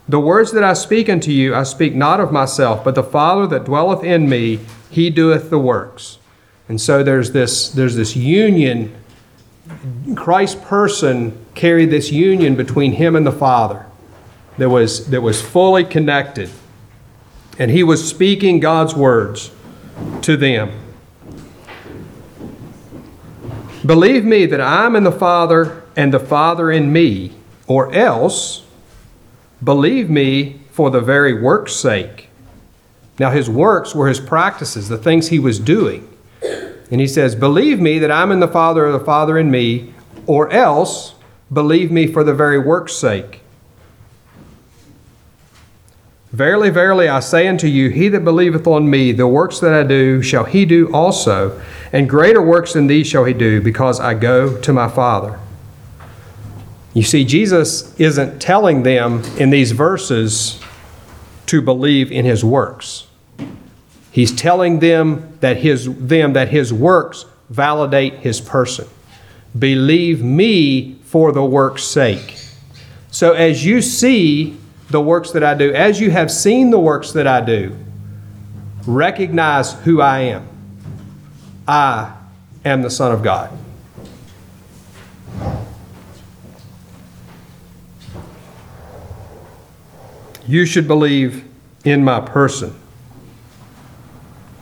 The 0.09 0.19
words 0.19 0.51
that 0.51 0.63
I 0.63 0.73
speak 0.73 1.07
unto 1.07 1.31
you, 1.31 1.55
I 1.55 1.63
speak 1.63 1.95
not 1.95 2.19
of 2.19 2.31
myself, 2.31 2.83
but 2.83 2.95
the 2.95 3.03
Father 3.03 3.47
that 3.47 3.65
dwelleth 3.65 4.03
in 4.03 4.27
me, 4.27 4.59
he 4.89 5.09
doeth 5.09 5.49
the 5.49 5.59
works. 5.59 6.17
And 6.67 6.79
so 6.81 7.03
there's 7.03 7.31
this, 7.31 7.69
there's 7.69 7.95
this 7.95 8.15
union. 8.15 8.95
Christ's 10.15 10.59
person 10.63 11.37
carried 11.55 11.89
this 11.89 12.11
union 12.11 12.55
between 12.55 12.93
him 12.93 13.15
and 13.15 13.25
the 13.25 13.31
Father 13.31 13.85
that 14.57 14.69
was, 14.69 15.07
that 15.07 15.21
was 15.21 15.41
fully 15.41 15.83
connected. 15.83 16.49
And 17.57 17.71
he 17.71 17.83
was 17.83 18.07
speaking 18.07 18.59
God's 18.59 18.95
words 18.95 19.51
to 20.23 20.35
them. 20.35 20.82
Believe 23.85 24.23
me 24.23 24.45
that 24.45 24.61
I'm 24.61 24.95
in 24.95 25.03
the 25.03 25.11
Father 25.11 25.83
and 25.95 26.13
the 26.13 26.19
Father 26.19 26.71
in 26.71 26.93
me, 26.93 27.33
or 27.67 27.93
else 27.93 28.65
believe 29.63 30.09
me 30.09 30.61
for 30.71 30.89
the 30.89 31.01
very 31.01 31.39
work's 31.41 31.75
sake. 31.75 32.29
Now, 33.19 33.31
his 33.31 33.49
works 33.49 33.93
were 33.93 34.07
his 34.07 34.19
practices, 34.19 34.89
the 34.89 34.97
things 34.97 35.27
he 35.27 35.39
was 35.39 35.59
doing. 35.59 36.09
And 36.89 37.01
he 37.01 37.07
says, 37.07 37.35
Believe 37.35 37.79
me 37.79 37.99
that 37.99 38.11
I'm 38.11 38.31
in 38.31 38.39
the 38.39 38.47
Father, 38.47 38.87
or 38.87 38.91
the 38.91 38.99
Father 38.99 39.37
in 39.37 39.51
me, 39.51 39.93
or 40.25 40.49
else 40.51 41.15
believe 41.51 41.91
me 41.91 42.07
for 42.07 42.23
the 42.23 42.33
very 42.33 42.59
work's 42.59 42.93
sake. 42.93 43.41
Verily, 46.31 46.71
verily, 46.71 47.07
I 47.07 47.19
say 47.19 47.47
unto 47.47 47.67
you, 47.67 47.89
he 47.89 48.07
that 48.09 48.23
believeth 48.23 48.65
on 48.65 48.89
me, 48.89 49.11
the 49.11 49.27
works 49.27 49.59
that 49.59 49.73
I 49.73 49.83
do, 49.83 50.23
shall 50.23 50.45
he 50.45 50.65
do 50.65 50.91
also, 50.91 51.61
and 51.93 52.09
greater 52.09 52.41
works 52.41 52.73
than 52.73 52.87
these 52.87 53.07
shall 53.07 53.23
he 53.23 53.33
do, 53.33 53.61
because 53.61 53.99
I 53.99 54.15
go 54.15 54.59
to 54.61 54.73
my 54.73 54.89
Father. 54.89 55.39
You 56.93 57.03
see, 57.03 57.23
Jesus 57.23 57.97
isn't 57.99 58.39
telling 58.41 58.83
them 58.83 59.23
in 59.37 59.51
these 59.51 59.71
verses 59.71 60.59
to 61.45 61.61
believe 61.61 62.11
in 62.11 62.25
his 62.25 62.43
works. 62.43 63.07
He's 64.11 64.31
telling 64.31 64.79
them 64.79 65.37
that 65.39 65.57
his, 65.57 65.85
them 65.85 66.33
that 66.33 66.49
his 66.49 66.73
works 66.73 67.25
validate 67.49 68.15
his 68.15 68.41
person. 68.41 68.87
Believe 69.57 70.23
me 70.23 70.95
for 71.03 71.31
the 71.31 71.45
work's 71.45 71.83
sake. 71.83 72.37
So 73.11 73.33
as 73.33 73.65
you 73.65 73.81
see 73.81 74.57
the 74.89 75.01
works 75.01 75.31
that 75.31 75.43
I 75.43 75.53
do, 75.53 75.73
as 75.73 75.99
you 75.99 76.11
have 76.11 76.31
seen 76.31 76.69
the 76.69 76.79
works 76.79 77.11
that 77.13 77.27
I 77.27 77.41
do, 77.41 77.75
recognize 78.85 79.73
who 79.73 80.01
I 80.01 80.19
am. 80.19 80.47
I 81.67 82.13
am 82.65 82.81
the 82.81 82.89
Son 82.89 83.11
of 83.11 83.23
God. 83.23 83.57
You 90.45 90.65
should 90.65 90.87
believe 90.87 91.45
in 91.85 92.03
my 92.03 92.19
person, 92.19 92.75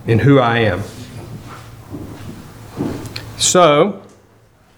in 0.06 0.20
who 0.20 0.38
I 0.38 0.58
am. 0.58 0.82
So, 3.36 4.02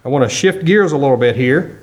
I 0.05 0.09
want 0.09 0.25
to 0.25 0.35
shift 0.35 0.65
gears 0.65 0.93
a 0.93 0.97
little 0.97 1.19
bit 1.19 1.37
here 1.37 1.83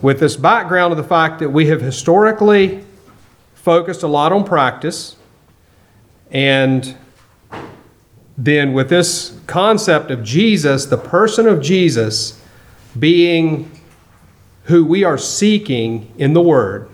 with 0.00 0.18
this 0.18 0.36
background 0.36 0.92
of 0.92 0.96
the 0.96 1.04
fact 1.04 1.40
that 1.40 1.50
we 1.50 1.66
have 1.66 1.82
historically 1.82 2.84
focused 3.54 4.02
a 4.02 4.06
lot 4.06 4.32
on 4.32 4.44
practice, 4.44 5.16
and 6.30 6.96
then 8.44 8.72
with 8.72 8.88
this 8.88 9.38
concept 9.46 10.10
of 10.10 10.24
Jesus, 10.24 10.86
the 10.86 10.96
person 10.96 11.46
of 11.46 11.60
Jesus, 11.60 12.42
being 12.98 13.70
who 14.64 14.82
we 14.82 15.04
are 15.04 15.18
seeking 15.18 16.10
in 16.16 16.32
the 16.32 16.40
Word, 16.40 16.88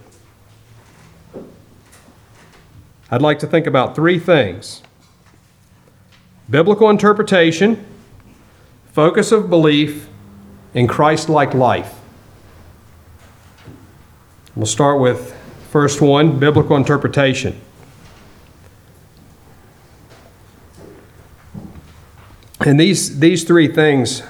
I'd 3.13 3.23
like 3.23 3.39
to 3.39 3.47
think 3.47 3.69
about 3.69 3.95
three 3.95 4.19
things 4.19 4.83
biblical 6.51 6.91
interpretation, 6.91 7.87
focus 8.93 9.31
of 9.31 9.49
belief, 9.49 10.09
and 10.75 10.89
Christ 10.89 11.29
like 11.29 11.55
life. 11.55 11.95
We'll 14.57 14.67
start 14.67 15.01
with 15.01 15.33
first 15.71 16.01
one 16.01 16.41
biblical 16.41 16.77
interpretation. 16.77 17.61
And 22.67 22.81
these, 22.81 23.21
these 23.21 23.45
three 23.45 23.69
things 23.69 24.25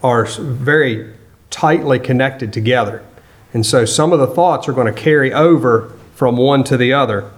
are 0.00 0.24
very 0.24 1.12
tightly 1.50 1.98
connected 1.98 2.52
together. 2.52 3.04
And 3.52 3.66
so 3.66 3.84
some 3.84 4.12
of 4.12 4.20
the 4.20 4.28
thoughts 4.28 4.68
are 4.68 4.72
going 4.72 4.86
to 4.86 4.92
carry 4.92 5.32
over 5.32 5.92
from 6.14 6.36
one 6.36 6.62
to 6.64 6.76
the 6.76 6.92
other. 6.92 7.28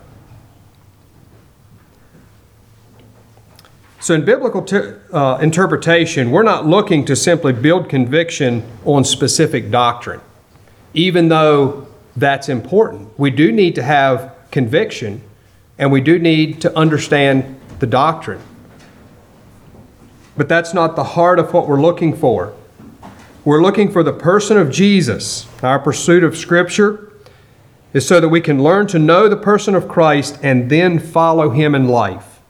So, 3.98 4.14
in 4.14 4.26
biblical 4.26 4.66
uh, 5.12 5.38
interpretation, 5.40 6.32
we're 6.32 6.42
not 6.42 6.66
looking 6.66 7.06
to 7.06 7.16
simply 7.16 7.52
build 7.52 7.88
conviction 7.88 8.62
on 8.84 9.04
specific 9.04 9.70
doctrine, 9.70 10.20
even 10.92 11.28
though 11.28 11.86
that's 12.16 12.48
important. 12.48 13.16
We 13.16 13.30
do 13.30 13.52
need 13.52 13.76
to 13.76 13.82
have 13.82 14.34
conviction, 14.50 15.22
and 15.78 15.92
we 15.92 16.00
do 16.00 16.18
need 16.18 16.60
to 16.62 16.76
understand 16.76 17.58
the 17.78 17.86
doctrine. 17.86 18.42
But 20.36 20.48
that's 20.48 20.72
not 20.72 20.96
the 20.96 21.04
heart 21.04 21.38
of 21.38 21.52
what 21.52 21.68
we're 21.68 21.80
looking 21.80 22.16
for. 22.16 22.54
We're 23.44 23.62
looking 23.62 23.90
for 23.90 24.02
the 24.02 24.12
person 24.12 24.56
of 24.56 24.70
Jesus. 24.70 25.46
Our 25.62 25.78
pursuit 25.78 26.24
of 26.24 26.36
Scripture 26.36 27.12
is 27.92 28.06
so 28.06 28.20
that 28.20 28.28
we 28.28 28.40
can 28.40 28.62
learn 28.62 28.86
to 28.88 28.98
know 28.98 29.28
the 29.28 29.36
person 29.36 29.74
of 29.74 29.88
Christ 29.88 30.38
and 30.42 30.70
then 30.70 30.98
follow 30.98 31.50
him 31.50 31.74
in 31.74 31.88
life. 31.88 32.40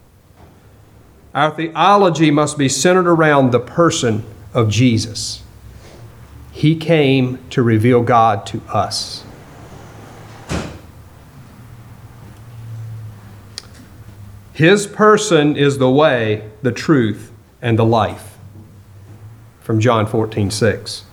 Our 1.33 1.51
theology 1.51 2.29
must 2.31 2.57
be 2.57 2.69
centered 2.69 3.07
around 3.07 3.51
the 3.51 3.59
person 3.59 4.23
of 4.53 4.69
Jesus. 4.69 5.41
He 6.51 6.75
came 6.75 7.39
to 7.49 7.63
reveal 7.63 8.03
God 8.03 8.45
to 8.47 8.61
us. 8.69 9.25
His 14.53 14.85
person 14.85 15.57
is 15.57 15.79
the 15.79 15.89
way, 15.89 16.51
the 16.61 16.71
truth, 16.71 17.32
and 17.63 17.79
the 17.79 17.85
life. 17.85 18.37
From 19.61 19.79
John 19.79 20.05
14, 20.05 20.51
6. 20.51 21.05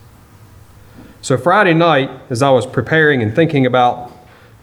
So, 1.21 1.37
Friday 1.37 1.73
night, 1.73 2.11
as 2.29 2.41
I 2.41 2.49
was 2.49 2.65
preparing 2.65 3.23
and 3.23 3.33
thinking 3.33 3.65
about 3.65 4.11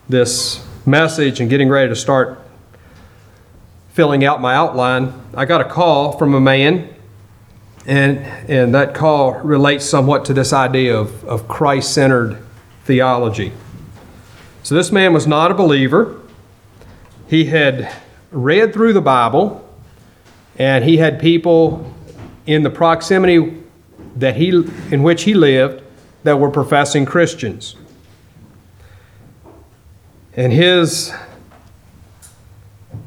this 0.08 0.64
message 0.84 1.40
and 1.40 1.48
getting 1.48 1.68
ready 1.68 1.88
to 1.88 1.96
start 1.96 2.40
filling 3.92 4.24
out 4.24 4.40
my 4.40 4.54
outline, 4.54 5.12
I 5.34 5.46
got 5.46 5.60
a 5.60 5.64
call 5.64 6.18
from 6.18 6.34
a 6.34 6.40
man, 6.40 6.94
and, 7.86 8.18
and 8.50 8.74
that 8.74 8.94
call 8.94 9.34
relates 9.40 9.84
somewhat 9.84 10.26
to 10.26 10.34
this 10.34 10.52
idea 10.52 10.96
of, 10.96 11.24
of 11.24 11.48
Christ 11.48 11.94
centered 11.94 12.38
theology. 12.84 13.52
So, 14.62 14.74
this 14.74 14.92
man 14.92 15.14
was 15.14 15.26
not 15.26 15.50
a 15.50 15.54
believer. 15.54 16.20
He 17.28 17.46
had 17.46 17.90
read 18.30 18.74
through 18.74 18.92
the 18.92 19.00
Bible, 19.00 19.67
and 20.58 20.84
he 20.84 20.96
had 20.96 21.20
people 21.20 21.92
in 22.46 22.64
the 22.64 22.70
proximity 22.70 23.62
that 24.16 24.36
he, 24.36 24.48
in 24.90 25.02
which 25.02 25.22
he 25.22 25.34
lived 25.34 25.82
that 26.24 26.38
were 26.38 26.50
professing 26.50 27.06
Christians. 27.06 27.76
And 30.34 30.52
his 30.52 31.12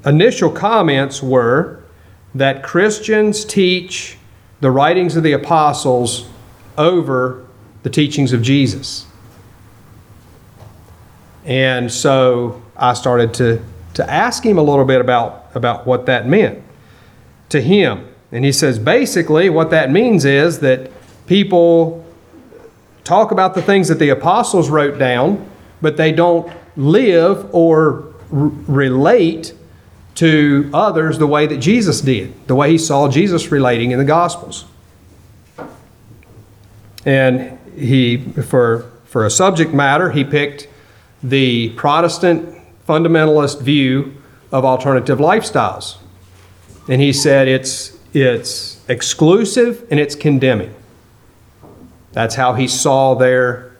initial 0.05 0.49
comments 0.49 1.21
were 1.21 1.83
that 2.33 2.63
Christians 2.63 3.43
teach 3.43 4.17
the 4.61 4.71
writings 4.71 5.17
of 5.17 5.23
the 5.23 5.33
apostles 5.33 6.29
over 6.77 7.45
the 7.83 7.89
teachings 7.89 8.31
of 8.31 8.41
Jesus. 8.41 9.05
And 11.43 11.91
so 11.91 12.61
I 12.77 12.93
started 12.93 13.33
to, 13.35 13.61
to 13.95 14.09
ask 14.09 14.45
him 14.45 14.57
a 14.57 14.63
little 14.63 14.85
bit 14.85 15.01
about, 15.01 15.49
about 15.55 15.85
what 15.85 16.05
that 16.05 16.27
meant 16.27 16.63
to 17.51 17.61
him. 17.61 18.07
And 18.31 18.43
he 18.45 18.51
says 18.51 18.79
basically 18.79 19.49
what 19.49 19.69
that 19.69 19.91
means 19.91 20.25
is 20.25 20.59
that 20.59 20.91
people 21.27 22.05
talk 23.03 23.31
about 23.31 23.55
the 23.55 23.61
things 23.61 23.87
that 23.87 23.99
the 23.99 24.09
apostles 24.09 24.69
wrote 24.69 24.97
down, 24.97 25.49
but 25.81 25.97
they 25.97 26.11
don't 26.11 26.51
live 26.75 27.53
or 27.53 28.13
r- 28.31 28.51
relate 28.67 29.53
to 30.15 30.69
others 30.73 31.17
the 31.17 31.27
way 31.27 31.47
that 31.47 31.57
Jesus 31.57 32.01
did, 32.01 32.47
the 32.47 32.55
way 32.55 32.71
he 32.71 32.77
saw 32.77 33.09
Jesus 33.09 33.51
relating 33.51 33.91
in 33.91 33.99
the 33.99 34.05
Gospels. 34.05 34.65
And 37.05 37.57
he, 37.75 38.17
for, 38.17 38.91
for 39.05 39.25
a 39.25 39.31
subject 39.31 39.73
matter, 39.73 40.11
he 40.11 40.23
picked 40.23 40.67
the 41.23 41.69
Protestant 41.69 42.57
fundamentalist 42.87 43.61
view 43.61 44.15
of 44.51 44.65
alternative 44.65 45.19
lifestyles. 45.19 45.97
And 46.87 47.01
he 47.01 47.13
said 47.13 47.47
it's, 47.47 47.97
it's 48.13 48.81
exclusive 48.89 49.85
and 49.91 49.99
it's 49.99 50.15
condemning. 50.15 50.73
That's 52.11 52.35
how 52.35 52.53
he 52.53 52.67
saw 52.67 53.13
their 53.15 53.71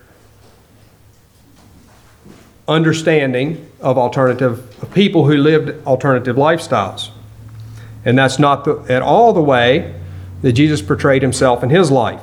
understanding 2.68 3.70
of 3.82 3.98
alternative 3.98 4.82
of 4.82 4.94
people 4.94 5.26
who 5.26 5.36
lived 5.36 5.86
alternative 5.86 6.36
lifestyles. 6.36 7.10
And 8.06 8.18
that's 8.18 8.40
not 8.40 8.64
the, 8.66 8.86
at 8.90 9.02
all 9.02 9.34
the 9.34 9.42
way 9.42 9.94
that 10.42 10.54
Jesus 10.54 10.82
portrayed 10.82 11.22
himself 11.22 11.64
in 11.64 11.70
his 11.70 11.92
life. 11.92 12.22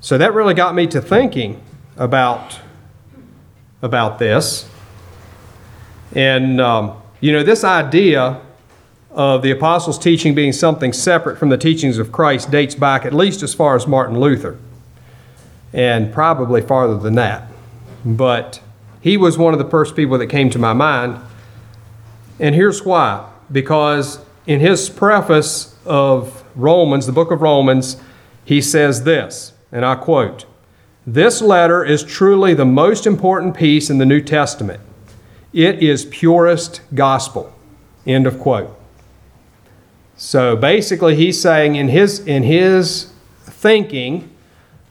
So 0.00 0.18
that 0.18 0.34
really 0.34 0.54
got 0.54 0.74
me 0.74 0.86
to 0.88 1.00
thinking 1.00 1.62
about, 1.96 2.60
about 3.80 4.18
this. 4.18 4.68
And, 6.14 6.60
um, 6.60 7.00
you 7.20 7.32
know, 7.32 7.42
this 7.42 7.64
idea 7.64 8.40
of 9.10 9.42
the 9.42 9.50
apostles' 9.50 9.98
teaching 9.98 10.34
being 10.34 10.52
something 10.52 10.92
separate 10.92 11.38
from 11.38 11.48
the 11.48 11.56
teachings 11.56 11.98
of 11.98 12.10
Christ 12.12 12.50
dates 12.50 12.74
back 12.74 13.04
at 13.04 13.14
least 13.14 13.42
as 13.42 13.54
far 13.54 13.76
as 13.76 13.86
Martin 13.86 14.18
Luther, 14.18 14.58
and 15.72 16.12
probably 16.12 16.60
farther 16.60 16.98
than 16.98 17.14
that. 17.14 17.48
But 18.04 18.60
he 19.00 19.16
was 19.16 19.38
one 19.38 19.52
of 19.52 19.58
the 19.58 19.68
first 19.68 19.94
people 19.94 20.18
that 20.18 20.26
came 20.26 20.50
to 20.50 20.58
my 20.58 20.72
mind. 20.72 21.20
And 22.40 22.54
here's 22.54 22.84
why 22.84 23.30
because 23.50 24.18
in 24.46 24.60
his 24.60 24.90
preface 24.90 25.76
of 25.84 26.44
Romans, 26.54 27.06
the 27.06 27.12
book 27.12 27.30
of 27.30 27.40
Romans, 27.40 27.96
he 28.44 28.60
says 28.60 29.04
this, 29.04 29.52
and 29.70 29.84
I 29.84 29.94
quote 29.94 30.46
This 31.06 31.40
letter 31.40 31.84
is 31.84 32.02
truly 32.02 32.54
the 32.54 32.64
most 32.64 33.06
important 33.06 33.56
piece 33.56 33.90
in 33.90 33.98
the 33.98 34.06
New 34.06 34.20
Testament. 34.20 34.80
It 35.54 35.84
is 35.84 36.04
purest 36.04 36.80
gospel. 36.94 37.54
End 38.04 38.26
of 38.26 38.40
quote. 38.40 38.76
So 40.16 40.56
basically, 40.56 41.14
he's 41.14 41.40
saying 41.40 41.76
in 41.76 41.88
his, 41.88 42.18
in 42.18 42.42
his 42.42 43.12
thinking, 43.44 44.30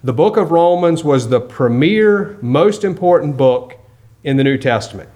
the 0.04 0.14
book 0.14 0.38
of 0.38 0.52
Romans 0.52 1.04
was 1.04 1.28
the 1.28 1.42
premier, 1.42 2.38
most 2.42 2.86
important 2.86 3.36
book 3.36 3.76
in 4.24 4.38
the 4.38 4.44
New 4.44 4.58
Testament. 4.58 5.10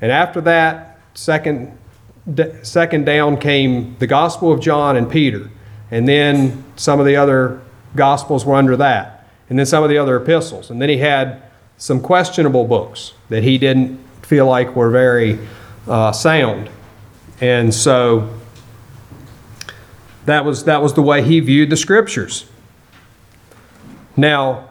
And 0.00 0.10
after 0.10 0.40
that, 0.42 0.98
second, 1.12 1.76
second 2.62 3.04
down 3.04 3.38
came 3.38 3.96
the 3.98 4.06
Gospel 4.06 4.50
of 4.50 4.60
John 4.60 4.96
and 4.96 5.10
Peter. 5.10 5.50
And 5.90 6.08
then 6.08 6.64
some 6.76 7.00
of 7.00 7.06
the 7.06 7.16
other 7.16 7.60
Gospels 7.94 8.46
were 8.46 8.54
under 8.54 8.76
that. 8.78 9.28
And 9.50 9.58
then 9.58 9.66
some 9.66 9.82
of 9.82 9.90
the 9.90 9.98
other 9.98 10.16
epistles. 10.16 10.70
And 10.70 10.80
then 10.80 10.88
he 10.88 10.98
had 10.98 11.42
some 11.76 12.00
questionable 12.00 12.64
books 12.64 13.12
that 13.28 13.42
he 13.42 13.58
didn't 13.58 14.05
feel 14.26 14.46
like 14.46 14.74
were 14.74 14.90
very 14.90 15.38
uh, 15.86 16.10
sound. 16.10 16.68
And 17.40 17.72
so 17.72 18.34
that 20.24 20.44
was, 20.44 20.64
that 20.64 20.82
was 20.82 20.94
the 20.94 21.02
way 21.02 21.22
he 21.22 21.38
viewed 21.38 21.70
the 21.70 21.76
scriptures. 21.76 22.46
Now, 24.16 24.70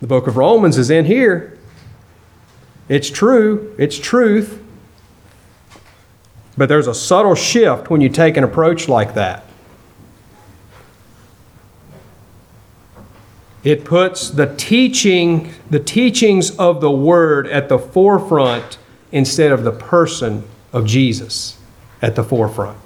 the 0.00 0.06
book 0.06 0.26
of 0.26 0.38
Romans 0.38 0.78
is 0.78 0.88
in 0.88 1.04
here. 1.04 1.58
It's 2.88 3.10
true, 3.10 3.74
it's 3.78 3.98
truth. 3.98 4.62
But 6.56 6.70
there's 6.70 6.86
a 6.86 6.94
subtle 6.94 7.34
shift 7.34 7.90
when 7.90 8.00
you 8.00 8.08
take 8.08 8.38
an 8.38 8.44
approach 8.44 8.88
like 8.88 9.12
that. 9.14 9.44
It 13.68 13.84
puts 13.84 14.30
the 14.30 14.54
teaching, 14.56 15.52
the 15.68 15.78
teachings 15.78 16.56
of 16.56 16.80
the 16.80 16.90
word 16.90 17.46
at 17.48 17.68
the 17.68 17.78
forefront 17.78 18.78
instead 19.12 19.52
of 19.52 19.62
the 19.62 19.72
person 19.72 20.44
of 20.72 20.86
Jesus 20.86 21.60
at 22.00 22.16
the 22.16 22.24
forefront. 22.24 22.78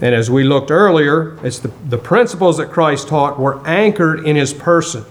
And 0.00 0.12
as 0.12 0.28
we 0.28 0.42
looked 0.42 0.72
earlier, 0.72 1.38
it's 1.46 1.60
the, 1.60 1.68
the 1.88 1.96
principles 1.96 2.56
that 2.56 2.72
Christ 2.72 3.06
taught 3.06 3.38
were 3.38 3.64
anchored 3.64 4.26
in 4.26 4.34
his 4.34 4.52
person. 4.52 5.04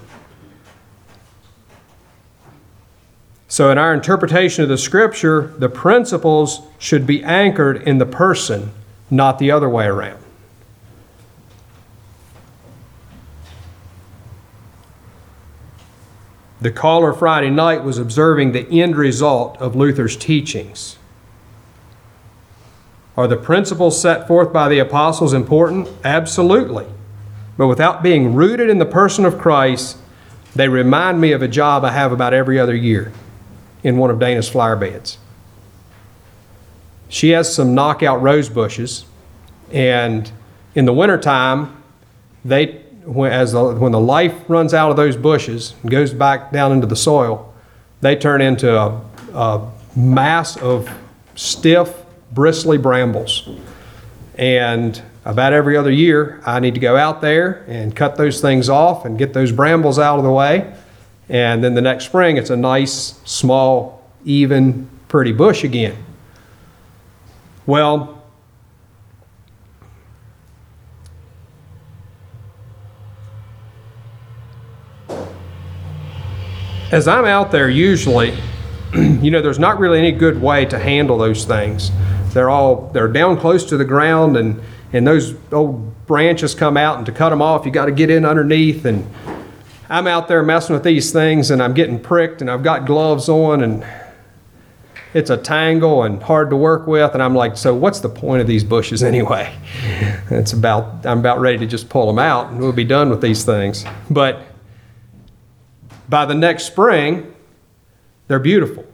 So, 3.53 3.69
in 3.69 3.77
our 3.77 3.93
interpretation 3.93 4.63
of 4.63 4.69
the 4.69 4.79
scripture, 4.79 5.53
the 5.59 5.69
principles 5.69 6.61
should 6.79 7.05
be 7.05 7.23
anchored 7.23 7.83
in 7.83 7.99
the 7.99 8.05
person, 8.07 8.71
not 9.11 9.37
the 9.37 9.51
other 9.51 9.69
way 9.69 9.85
around. 9.85 10.17
The 16.61 16.71
caller 16.71 17.13
Friday 17.13 17.51
night 17.51 17.83
was 17.83 17.99
observing 17.99 18.53
the 18.53 18.67
end 18.81 18.95
result 18.95 19.55
of 19.61 19.75
Luther's 19.75 20.17
teachings. 20.17 20.97
Are 23.15 23.27
the 23.27 23.37
principles 23.37 24.01
set 24.01 24.27
forth 24.27 24.51
by 24.51 24.67
the 24.67 24.79
apostles 24.79 25.31
important? 25.31 25.87
Absolutely. 26.03 26.87
but 27.55 27.67
without 27.67 28.01
being 28.01 28.33
rooted 28.33 28.67
in 28.67 28.79
the 28.79 28.85
person 28.87 29.25
of 29.25 29.37
Christ, 29.37 29.99
they 30.55 30.69
remind 30.69 31.21
me 31.21 31.33
of 31.33 31.43
a 31.43 31.47
job 31.47 31.85
I 31.85 31.91
have 31.91 32.11
about 32.11 32.33
every 32.33 32.59
other 32.59 32.75
year 32.75 33.13
in 33.83 33.97
one 33.97 34.09
of 34.09 34.19
Dana's 34.19 34.49
flower 34.49 34.75
beds. 34.75 35.17
She 37.09 37.29
has 37.29 37.53
some 37.53 37.75
knockout 37.75 38.21
rose 38.21 38.49
bushes, 38.49 39.05
and 39.71 40.31
in 40.73 40.85
the 40.85 40.93
wintertime, 40.93 41.83
they, 42.43 42.81
when, 43.05 43.31
as 43.31 43.51
the, 43.51 43.75
when 43.75 43.91
the 43.91 43.99
life 43.99 44.33
runs 44.47 44.73
out 44.73 44.89
of 44.89 44.97
those 44.97 45.15
bushes 45.15 45.75
and 45.81 45.91
goes 45.91 46.13
back 46.13 46.51
down 46.51 46.71
into 46.71 46.87
the 46.87 46.95
soil, 46.95 47.53
they 48.01 48.15
turn 48.15 48.41
into 48.41 48.75
a, 48.75 49.01
a 49.33 49.71
mass 49.95 50.57
of 50.57 50.89
stiff, 51.35 52.03
bristly 52.31 52.77
brambles. 52.77 53.47
And 54.35 54.99
about 55.25 55.53
every 55.53 55.77
other 55.77 55.91
year, 55.91 56.41
I 56.45 56.59
need 56.59 56.73
to 56.73 56.79
go 56.79 56.97
out 56.97 57.21
there 57.21 57.63
and 57.67 57.95
cut 57.95 58.17
those 58.17 58.41
things 58.41 58.69
off 58.69 59.05
and 59.05 59.17
get 59.17 59.33
those 59.33 59.51
brambles 59.51 59.99
out 59.99 60.17
of 60.17 60.23
the 60.23 60.31
way. 60.31 60.73
And 61.33 61.63
then 61.63 61.73
the 61.73 61.81
next 61.81 62.05
spring, 62.05 62.37
it's 62.37 62.51
a 62.51 62.55
nice, 62.55 63.19
small, 63.25 64.07
even, 64.23 64.87
pretty 65.07 65.31
bush 65.31 65.63
again. 65.63 65.97
Well, 67.65 68.23
as 76.91 77.07
I'm 77.07 77.25
out 77.25 77.51
there 77.51 77.67
usually, 77.67 78.37
you 78.93 79.31
know, 79.31 79.41
there's 79.41 79.57
not 79.57 79.79
really 79.79 79.97
any 79.97 80.11
good 80.11 80.39
way 80.39 80.65
to 80.65 80.77
handle 80.77 81.17
those 81.17 81.45
things. 81.45 81.89
They're 82.35 82.51
all 82.51 82.91
they're 82.93 83.07
down 83.07 83.39
close 83.39 83.65
to 83.65 83.77
the 83.77 83.85
ground, 83.85 84.37
and 84.37 84.61
and 84.91 85.07
those 85.07 85.33
old 85.51 86.05
branches 86.05 86.53
come 86.53 86.77
out, 86.77 86.97
and 86.97 87.07
to 87.07 87.11
cut 87.11 87.31
them 87.31 87.41
off, 87.41 87.65
you 87.65 87.71
got 87.71 87.85
to 87.85 87.91
get 87.91 88.11
in 88.11 88.23
underneath. 88.23 88.85
And 88.85 89.11
I'm 89.89 90.07
out 90.07 90.27
there 90.27 90.43
messing 90.43 90.73
with 90.73 90.83
these 90.83 91.11
things, 91.11 91.51
and 91.51 91.61
I'm 91.61 91.73
getting 91.73 91.99
pricked, 91.99 92.41
and 92.41 92.49
I've 92.49 92.63
got 92.63 92.85
gloves 92.85 93.27
on, 93.29 93.61
and 93.61 93.85
it's 95.13 95.29
a 95.29 95.37
tangle 95.37 96.03
and 96.03 96.21
hard 96.23 96.49
to 96.49 96.55
work 96.55 96.87
with. 96.87 97.13
And 97.13 97.21
I'm 97.21 97.35
like, 97.35 97.57
so 97.57 97.75
what's 97.75 97.99
the 97.99 98.09
point 98.09 98.41
of 98.41 98.47
these 98.47 98.63
bushes 98.63 99.03
anyway? 99.03 99.53
It's 100.29 100.53
about 100.53 101.05
I'm 101.05 101.19
about 101.19 101.39
ready 101.39 101.57
to 101.59 101.67
just 101.67 101.89
pull 101.89 102.07
them 102.07 102.19
out, 102.19 102.51
and 102.51 102.59
we'll 102.59 102.71
be 102.71 102.85
done 102.85 103.09
with 103.09 103.21
these 103.21 103.43
things. 103.43 103.85
But 104.09 104.41
by 106.09 106.25
the 106.25 106.35
next 106.35 106.65
spring, 106.65 107.33
they're 108.27 108.39
beautiful 108.39 108.85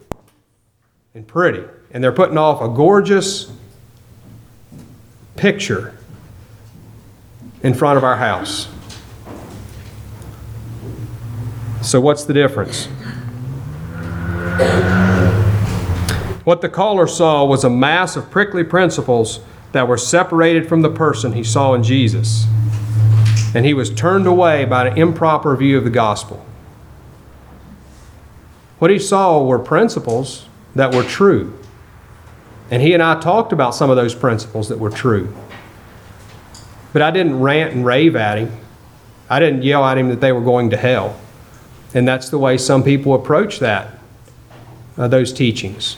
and 1.14 1.28
pretty, 1.28 1.64
and 1.92 2.04
they're 2.04 2.12
putting 2.12 2.38
off 2.38 2.62
a 2.62 2.70
gorgeous 2.70 3.52
picture 5.36 5.98
in 7.64 7.74
front 7.74 7.98
of 7.98 8.04
our 8.04 8.18
house. 8.18 8.68
So, 11.82 12.02
what's 12.02 12.26
the 12.26 12.34
difference? 12.34 12.88
What 16.44 16.62
the 16.62 16.70
caller 16.70 17.08
saw 17.08 17.46
was 17.46 17.64
a 17.64 17.70
mass 17.70 18.16
of 18.16 18.30
prickly 18.30 18.64
principles 18.64 19.40
that 19.72 19.88
were 19.88 19.98
separated 19.98 20.68
from 20.68 20.82
the 20.82 20.90
person 20.90 21.34
he 21.34 21.44
saw 21.44 21.74
in 21.74 21.84
Jesus. 21.84 22.46
And 23.54 23.66
he 23.66 23.74
was 23.74 23.90
turned 23.90 24.28
away 24.28 24.66
by 24.66 24.88
an 24.88 24.98
improper 24.98 25.56
view 25.56 25.78
of 25.78 25.84
the 25.84 25.90
gospel. 25.90 26.46
What 28.80 28.92
he 28.92 29.00
saw 29.00 29.44
were 29.44 29.60
principles 29.60 30.48
that 30.76 30.94
were 30.94 31.04
true. 31.04 31.58
And 32.72 32.82
he 32.82 32.94
and 32.94 33.02
I 33.02 33.20
talked 33.20 33.52
about 33.52 33.76
some 33.76 33.90
of 33.90 33.96
those 33.96 34.14
principles 34.14 34.70
that 34.70 34.80
were 34.80 34.90
true. 34.90 35.34
But 36.94 37.02
I 37.02 37.12
didn't 37.12 37.40
rant 37.40 37.74
and 37.74 37.86
rave 37.86 38.16
at 38.16 38.38
him. 38.38 38.52
I 39.30 39.40
didn't 39.40 39.64
yell 39.64 39.86
at 39.86 39.98
him 39.98 40.10
that 40.10 40.22
they 40.22 40.32
were 40.32 40.42
going 40.42 40.72
to 40.72 40.78
hell. 40.78 41.20
And 41.94 42.08
that's 42.08 42.30
the 42.30 42.38
way 42.38 42.58
some 42.58 42.84
people 42.84 43.14
approach 43.14 43.60
that, 43.60 43.98
uh, 44.98 45.08
those 45.08 45.34
teachings. 45.34 45.98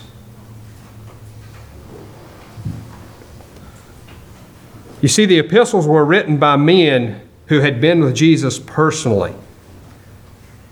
You 5.02 5.08
see, 5.08 5.26
the 5.26 5.38
epistles 5.38 5.86
were 5.86 6.04
written 6.04 6.38
by 6.38 6.56
men 6.56 7.20
who 7.46 7.60
had 7.60 7.80
been 7.80 8.00
with 8.00 8.14
Jesus 8.14 8.58
personally, 8.58 9.34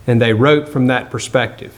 and 0.06 0.22
they 0.22 0.32
wrote 0.32 0.68
from 0.68 0.86
that 0.86 1.10
perspective. 1.10 1.76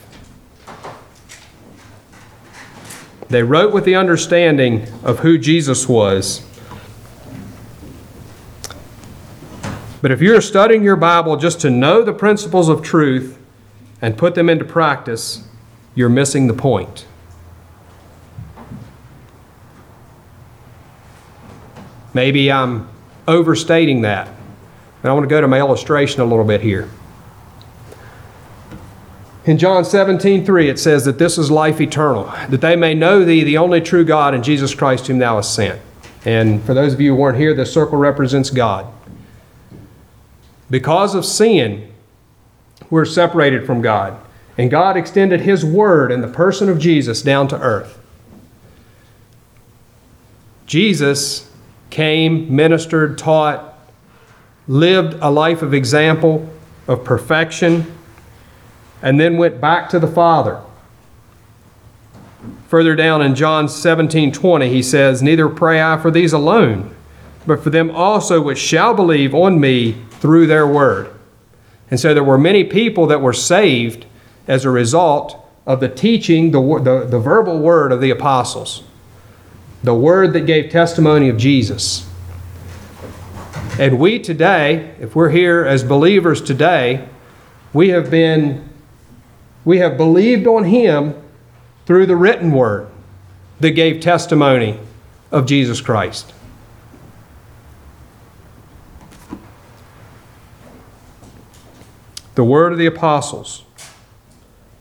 They 3.27 3.41
wrote 3.41 3.73
with 3.73 3.83
the 3.83 3.95
understanding 3.95 4.87
of 5.03 5.19
who 5.19 5.39
Jesus 5.39 5.89
was. 5.89 6.45
But 10.03 10.11
if 10.11 10.21
you're 10.21 10.41
studying 10.41 10.83
your 10.83 10.97
Bible 10.97 11.37
just 11.37 11.61
to 11.61 11.69
know 11.69 12.03
the 12.03 12.11
principles 12.11 12.67
of 12.67 12.81
truth 12.81 13.39
and 14.01 14.17
put 14.17 14.35
them 14.35 14.49
into 14.49 14.65
practice, 14.65 15.47
you're 15.95 16.09
missing 16.09 16.47
the 16.47 16.53
point. 16.53 17.05
Maybe 22.13 22.51
I'm 22.51 22.89
overstating 23.29 24.01
that. 24.01 24.27
And 24.27 25.09
I 25.09 25.13
want 25.13 25.23
to 25.23 25.29
go 25.29 25.39
to 25.39 25.47
my 25.47 25.59
illustration 25.59 26.19
a 26.19 26.25
little 26.25 26.43
bit 26.43 26.59
here. 26.59 26.89
In 29.45 29.57
John 29.57 29.85
17, 29.85 30.45
3, 30.45 30.67
it 30.67 30.79
says 30.79 31.05
that 31.05 31.17
this 31.17 31.37
is 31.37 31.49
life 31.49 31.79
eternal, 31.79 32.25
that 32.49 32.59
they 32.59 32.75
may 32.75 32.93
know 32.93 33.23
thee, 33.23 33.45
the 33.45 33.57
only 33.57 33.79
true 33.79 34.03
God, 34.03 34.33
and 34.33 34.43
Jesus 34.43 34.75
Christ, 34.75 35.07
whom 35.07 35.19
thou 35.19 35.37
hast 35.37 35.55
sent. 35.55 35.79
And 36.25 36.61
for 36.63 36.73
those 36.73 36.93
of 36.93 36.99
you 36.99 37.11
who 37.11 37.21
weren't 37.21 37.37
here, 37.37 37.53
the 37.53 37.65
circle 37.65 37.97
represents 37.97 38.49
God. 38.49 38.92
Because 40.73 41.13
of 41.13 41.23
sin, 41.23 41.87
we're 42.89 43.05
separated 43.05 43.63
from 43.63 43.83
God. 43.83 44.19
And 44.57 44.71
God 44.71 44.97
extended 44.97 45.41
His 45.41 45.63
Word 45.63 46.11
in 46.11 46.21
the 46.21 46.27
person 46.27 46.67
of 46.67 46.79
Jesus 46.79 47.21
down 47.21 47.47
to 47.49 47.61
earth. 47.61 47.99
Jesus 50.65 51.47
came, 51.91 52.55
ministered, 52.55 53.19
taught, 53.19 53.77
lived 54.67 55.15
a 55.21 55.29
life 55.29 55.61
of 55.61 55.75
example, 55.75 56.49
of 56.87 57.03
perfection, 57.03 57.95
and 59.03 59.19
then 59.19 59.37
went 59.37 59.61
back 59.61 59.89
to 59.89 59.99
the 59.99 60.07
Father. 60.07 60.59
Further 62.69 62.95
down 62.95 63.21
in 63.21 63.35
John 63.35 63.69
17 63.69 64.31
20, 64.31 64.69
he 64.69 64.81
says, 64.81 65.21
Neither 65.21 65.49
pray 65.49 65.79
I 65.79 65.97
for 66.01 66.09
these 66.09 66.33
alone, 66.33 66.92
but 67.45 67.63
for 67.63 67.69
them 67.69 67.91
also 67.91 68.41
which 68.41 68.57
shall 68.57 68.93
believe 68.93 69.33
on 69.33 69.59
me 69.59 69.93
through 70.11 70.47
their 70.47 70.67
word. 70.67 71.13
And 71.89 71.99
so 71.99 72.13
there 72.13 72.23
were 72.23 72.37
many 72.37 72.63
people 72.63 73.07
that 73.07 73.21
were 73.21 73.33
saved 73.33 74.05
as 74.47 74.65
a 74.65 74.69
result 74.69 75.39
of 75.65 75.79
the 75.79 75.89
teaching, 75.89 76.51
the, 76.51 76.59
the, 76.59 77.05
the 77.05 77.19
verbal 77.19 77.59
word 77.59 77.91
of 77.91 78.01
the 78.01 78.09
apostles, 78.09 78.83
the 79.83 79.95
word 79.95 80.33
that 80.33 80.41
gave 80.41 80.71
testimony 80.71 81.29
of 81.29 81.37
Jesus. 81.37 82.09
And 83.79 83.99
we 83.99 84.19
today, 84.19 84.95
if 84.99 85.15
we're 85.15 85.29
here 85.29 85.65
as 85.65 85.83
believers 85.83 86.41
today, 86.41 87.07
we 87.73 87.89
have 87.89 88.11
been 88.11 88.69
we 89.65 89.77
have 89.77 89.97
believed 89.97 90.45
on 90.45 90.65
him 90.65 91.15
through 91.85 92.05
the 92.05 92.15
written 92.15 92.51
word 92.51 92.87
that 93.59 93.71
gave 93.71 94.01
testimony 94.01 94.77
of 95.31 95.45
Jesus 95.45 95.79
Christ. 95.79 96.33
The 102.35 102.43
word 102.43 102.71
of 102.71 102.77
the 102.77 102.85
apostles. 102.85 103.63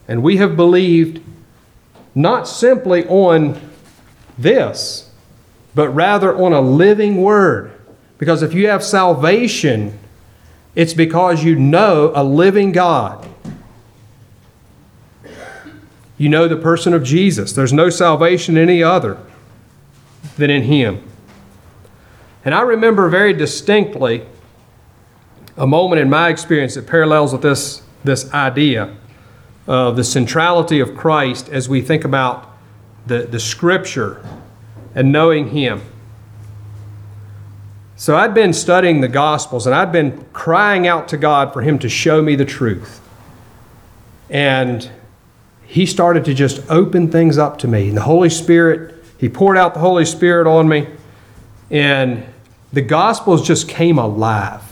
And 0.08 0.22
we 0.22 0.38
have 0.38 0.56
believed 0.56 1.22
not 2.14 2.48
simply 2.48 3.06
on 3.06 3.60
this, 4.36 5.10
but 5.74 5.88
rather 5.90 6.34
on 6.34 6.52
a 6.52 6.60
living 6.60 7.22
word. 7.22 7.72
Because 8.18 8.42
if 8.42 8.54
you 8.54 8.68
have 8.68 8.84
salvation, 8.84 9.98
it's 10.74 10.94
because 10.94 11.44
you 11.44 11.56
know 11.56 12.12
a 12.14 12.24
living 12.24 12.72
God 12.72 13.28
you 16.22 16.28
know 16.28 16.46
the 16.46 16.54
person 16.54 16.94
of 16.94 17.02
Jesus. 17.02 17.52
There's 17.52 17.72
no 17.72 17.90
salvation 17.90 18.56
in 18.56 18.62
any 18.62 18.80
other 18.80 19.18
than 20.36 20.50
in 20.50 20.62
Him. 20.62 21.02
And 22.44 22.54
I 22.54 22.60
remember 22.60 23.08
very 23.08 23.32
distinctly 23.32 24.24
a 25.56 25.66
moment 25.66 26.00
in 26.00 26.08
my 26.08 26.28
experience 26.28 26.74
that 26.74 26.86
parallels 26.86 27.32
with 27.32 27.42
this, 27.42 27.82
this 28.04 28.32
idea 28.32 28.96
of 29.66 29.96
the 29.96 30.04
centrality 30.04 30.80
of 30.80 30.96
Christ 30.96 31.48
as 31.48 31.68
we 31.68 31.80
think 31.80 32.04
about 32.04 32.50
the, 33.06 33.22
the 33.22 33.40
Scripture 33.40 34.24
and 34.94 35.12
knowing 35.12 35.48
Him. 35.48 35.82
So 37.96 38.16
I'd 38.16 38.34
been 38.34 38.52
studying 38.52 39.00
the 39.00 39.08
Gospels 39.08 39.66
and 39.66 39.74
I'd 39.74 39.92
been 39.92 40.24
crying 40.32 40.86
out 40.86 41.08
to 41.08 41.16
God 41.16 41.52
for 41.52 41.62
Him 41.62 41.78
to 41.80 41.88
show 41.88 42.22
me 42.22 42.34
the 42.34 42.44
truth. 42.44 43.00
And 44.28 44.90
he 45.66 45.86
started 45.86 46.24
to 46.24 46.34
just 46.34 46.68
open 46.70 47.10
things 47.10 47.38
up 47.38 47.58
to 47.58 47.68
me. 47.68 47.88
And 47.88 47.96
the 47.96 48.02
Holy 48.02 48.28
Spirit, 48.28 49.04
he 49.18 49.28
poured 49.28 49.56
out 49.56 49.74
the 49.74 49.80
Holy 49.80 50.04
Spirit 50.04 50.46
on 50.46 50.68
me. 50.68 50.88
And 51.70 52.26
the 52.72 52.82
Gospels 52.82 53.46
just 53.46 53.68
came 53.68 53.98
alive. 53.98 54.71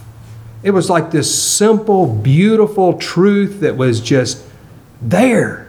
It 0.62 0.72
was 0.72 0.90
like 0.90 1.10
this 1.10 1.42
simple, 1.42 2.06
beautiful 2.06 2.98
truth 2.98 3.60
that 3.60 3.76
was 3.76 4.00
just 4.00 4.44
there. 5.00 5.68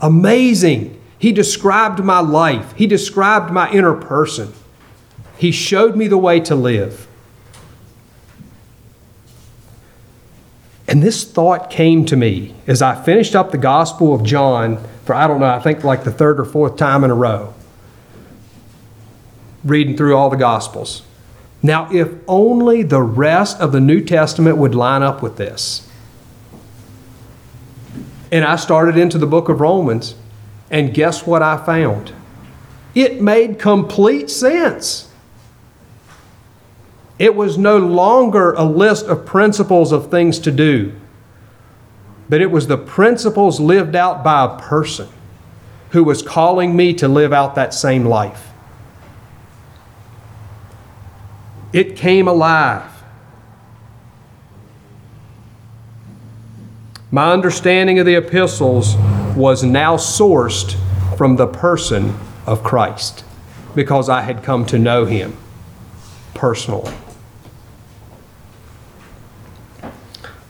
Amazing. 0.00 1.00
He 1.18 1.32
described 1.32 2.02
my 2.04 2.20
life, 2.20 2.72
He 2.76 2.86
described 2.86 3.52
my 3.52 3.70
inner 3.70 3.94
person. 3.94 4.52
He 5.38 5.50
showed 5.50 5.96
me 5.96 6.06
the 6.06 6.18
way 6.18 6.40
to 6.40 6.54
live. 6.54 7.08
And 10.86 11.02
this 11.02 11.24
thought 11.24 11.70
came 11.70 12.04
to 12.06 12.16
me 12.16 12.54
as 12.66 12.82
I 12.82 12.94
finished 13.02 13.34
up 13.34 13.50
the 13.50 13.58
Gospel 13.58 14.14
of 14.14 14.24
John 14.24 14.78
for, 15.04 15.14
I 15.14 15.26
don't 15.26 15.40
know, 15.40 15.46
I 15.46 15.58
think 15.58 15.84
like 15.84 16.04
the 16.04 16.12
third 16.12 16.38
or 16.38 16.44
fourth 16.44 16.76
time 16.76 17.02
in 17.02 17.10
a 17.10 17.14
row, 17.14 17.54
reading 19.64 19.96
through 19.96 20.16
all 20.16 20.30
the 20.30 20.36
Gospels. 20.36 21.02
Now, 21.62 21.88
if 21.92 22.12
only 22.26 22.82
the 22.82 23.02
rest 23.02 23.60
of 23.60 23.70
the 23.72 23.80
New 23.80 24.00
Testament 24.00 24.56
would 24.56 24.74
line 24.74 25.02
up 25.02 25.22
with 25.22 25.36
this. 25.36 25.88
And 28.32 28.44
I 28.44 28.56
started 28.56 28.96
into 28.96 29.18
the 29.18 29.26
book 29.26 29.48
of 29.48 29.60
Romans, 29.60 30.16
and 30.70 30.92
guess 30.92 31.26
what 31.26 31.42
I 31.42 31.64
found? 31.64 32.12
It 32.94 33.20
made 33.20 33.58
complete 33.58 34.30
sense. 34.30 35.10
It 37.18 37.36
was 37.36 37.56
no 37.56 37.78
longer 37.78 38.52
a 38.54 38.64
list 38.64 39.06
of 39.06 39.24
principles 39.24 39.92
of 39.92 40.10
things 40.10 40.38
to 40.40 40.50
do, 40.50 40.92
but 42.28 42.40
it 42.40 42.50
was 42.50 42.66
the 42.66 42.78
principles 42.78 43.60
lived 43.60 43.94
out 43.94 44.24
by 44.24 44.44
a 44.44 44.58
person 44.58 45.08
who 45.90 46.02
was 46.02 46.22
calling 46.22 46.74
me 46.74 46.94
to 46.94 47.06
live 47.06 47.32
out 47.32 47.54
that 47.54 47.74
same 47.74 48.06
life. 48.06 48.51
It 51.72 51.96
came 51.96 52.28
alive. 52.28 52.90
My 57.10 57.30
understanding 57.32 57.98
of 57.98 58.06
the 58.06 58.14
epistles 58.14 58.96
was 59.36 59.62
now 59.62 59.96
sourced 59.96 60.76
from 61.16 61.36
the 61.36 61.46
person 61.46 62.14
of 62.46 62.62
Christ 62.62 63.24
because 63.74 64.08
I 64.08 64.22
had 64.22 64.42
come 64.42 64.64
to 64.66 64.78
know 64.78 65.04
him 65.04 65.36
personally. 66.34 66.92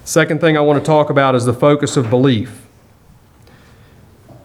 Second 0.04 0.40
thing 0.40 0.56
I 0.56 0.60
want 0.60 0.78
to 0.78 0.84
talk 0.84 1.10
about 1.10 1.34
is 1.34 1.44
the 1.44 1.54
focus 1.54 1.96
of 1.96 2.10
belief. 2.10 2.66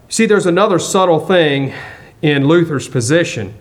See, 0.09 0.25
there's 0.25 0.45
another 0.45 0.79
subtle 0.79 1.19
thing 1.19 1.73
in 2.21 2.47
Luther's 2.47 2.87
position. 2.87 3.53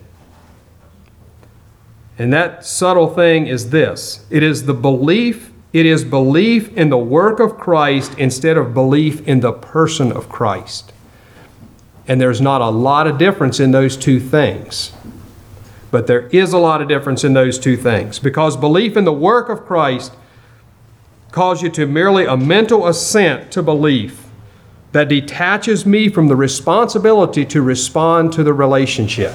And 2.18 2.33
that 2.33 2.64
subtle 2.64 3.12
thing 3.12 3.46
is 3.46 3.70
this 3.70 4.24
it 4.31 4.42
is 4.42 4.66
the 4.66 4.74
belief, 4.74 5.50
it 5.72 5.87
is 5.87 6.05
belief 6.05 6.74
in 6.76 6.88
the 6.88 6.98
work 6.98 7.40
of 7.40 7.59
Christ 7.59 8.18
instead 8.18 8.57
of 8.57 8.74
belief 8.74 9.26
in 9.29 9.40
the 9.40 9.52
person 9.52 10.12
of 10.12 10.29
Christ. 10.29 10.92
And 12.09 12.20
there's 12.20 12.40
not 12.40 12.61
a 12.61 12.68
lot 12.68 13.07
of 13.07 13.18
difference 13.18 13.61
in 13.61 13.72
those 13.72 13.96
two 13.96 14.20
things. 14.20 14.92
But 15.90 16.07
there 16.07 16.29
is 16.29 16.52
a 16.52 16.59
lot 16.59 16.83
of 16.83 16.88
difference 16.88 17.24
in 17.24 17.33
those 17.33 17.59
two 17.59 17.76
things 17.76 18.18
because 18.18 18.57
belief 18.57 18.96
in 18.96 19.05
the 19.05 19.12
work 19.12 19.48
of 19.48 19.64
Christ 19.64 20.12
calls 21.33 21.62
you 21.62 21.68
to 21.70 21.87
merely 21.87 22.24
a 22.24 22.37
mental 22.37 22.87
assent 22.87 23.50
to 23.52 23.62
belief 23.62 24.26
that 24.92 25.09
detaches 25.09 25.85
me 25.85 26.09
from 26.09 26.29
the 26.29 26.37
responsibility 26.37 27.44
to 27.44 27.61
respond 27.61 28.33
to 28.33 28.42
the 28.42 28.52
relationship. 28.52 29.35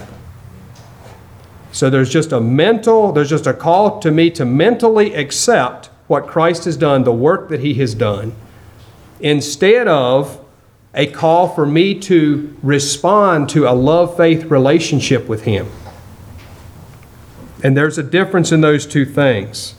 So 1.72 1.90
there's 1.90 2.10
just 2.10 2.32
a 2.32 2.42
mental, 2.42 3.12
there's 3.12 3.30
just 3.30 3.48
a 3.48 3.54
call 3.54 4.00
to 4.02 4.12
me 4.12 4.30
to 4.32 4.46
mentally 4.46 5.14
accept 5.14 5.88
what 6.08 6.28
Christ 6.28 6.66
has 6.66 6.76
done, 6.76 7.04
the 7.04 7.14
work 7.14 7.50
that 7.50 7.62
he 7.62 7.74
has 7.76 7.96
done, 7.96 8.36
instead 9.22 9.88
of 9.88 10.44
a 10.94 11.08
call 11.08 11.48
for 11.48 11.66
me 11.66 11.98
to 11.98 12.58
respond 12.62 13.48
to 13.50 13.66
a 13.66 13.72
love 13.72 14.18
faith 14.18 14.46
relationship 14.46 15.30
with 15.30 15.44
him. 15.44 15.68
And 17.64 17.78
there's 17.78 17.98
a 17.98 18.04
difference 18.04 18.52
in 18.52 18.62
those 18.62 18.86
two 18.86 19.06
things. 19.06 19.76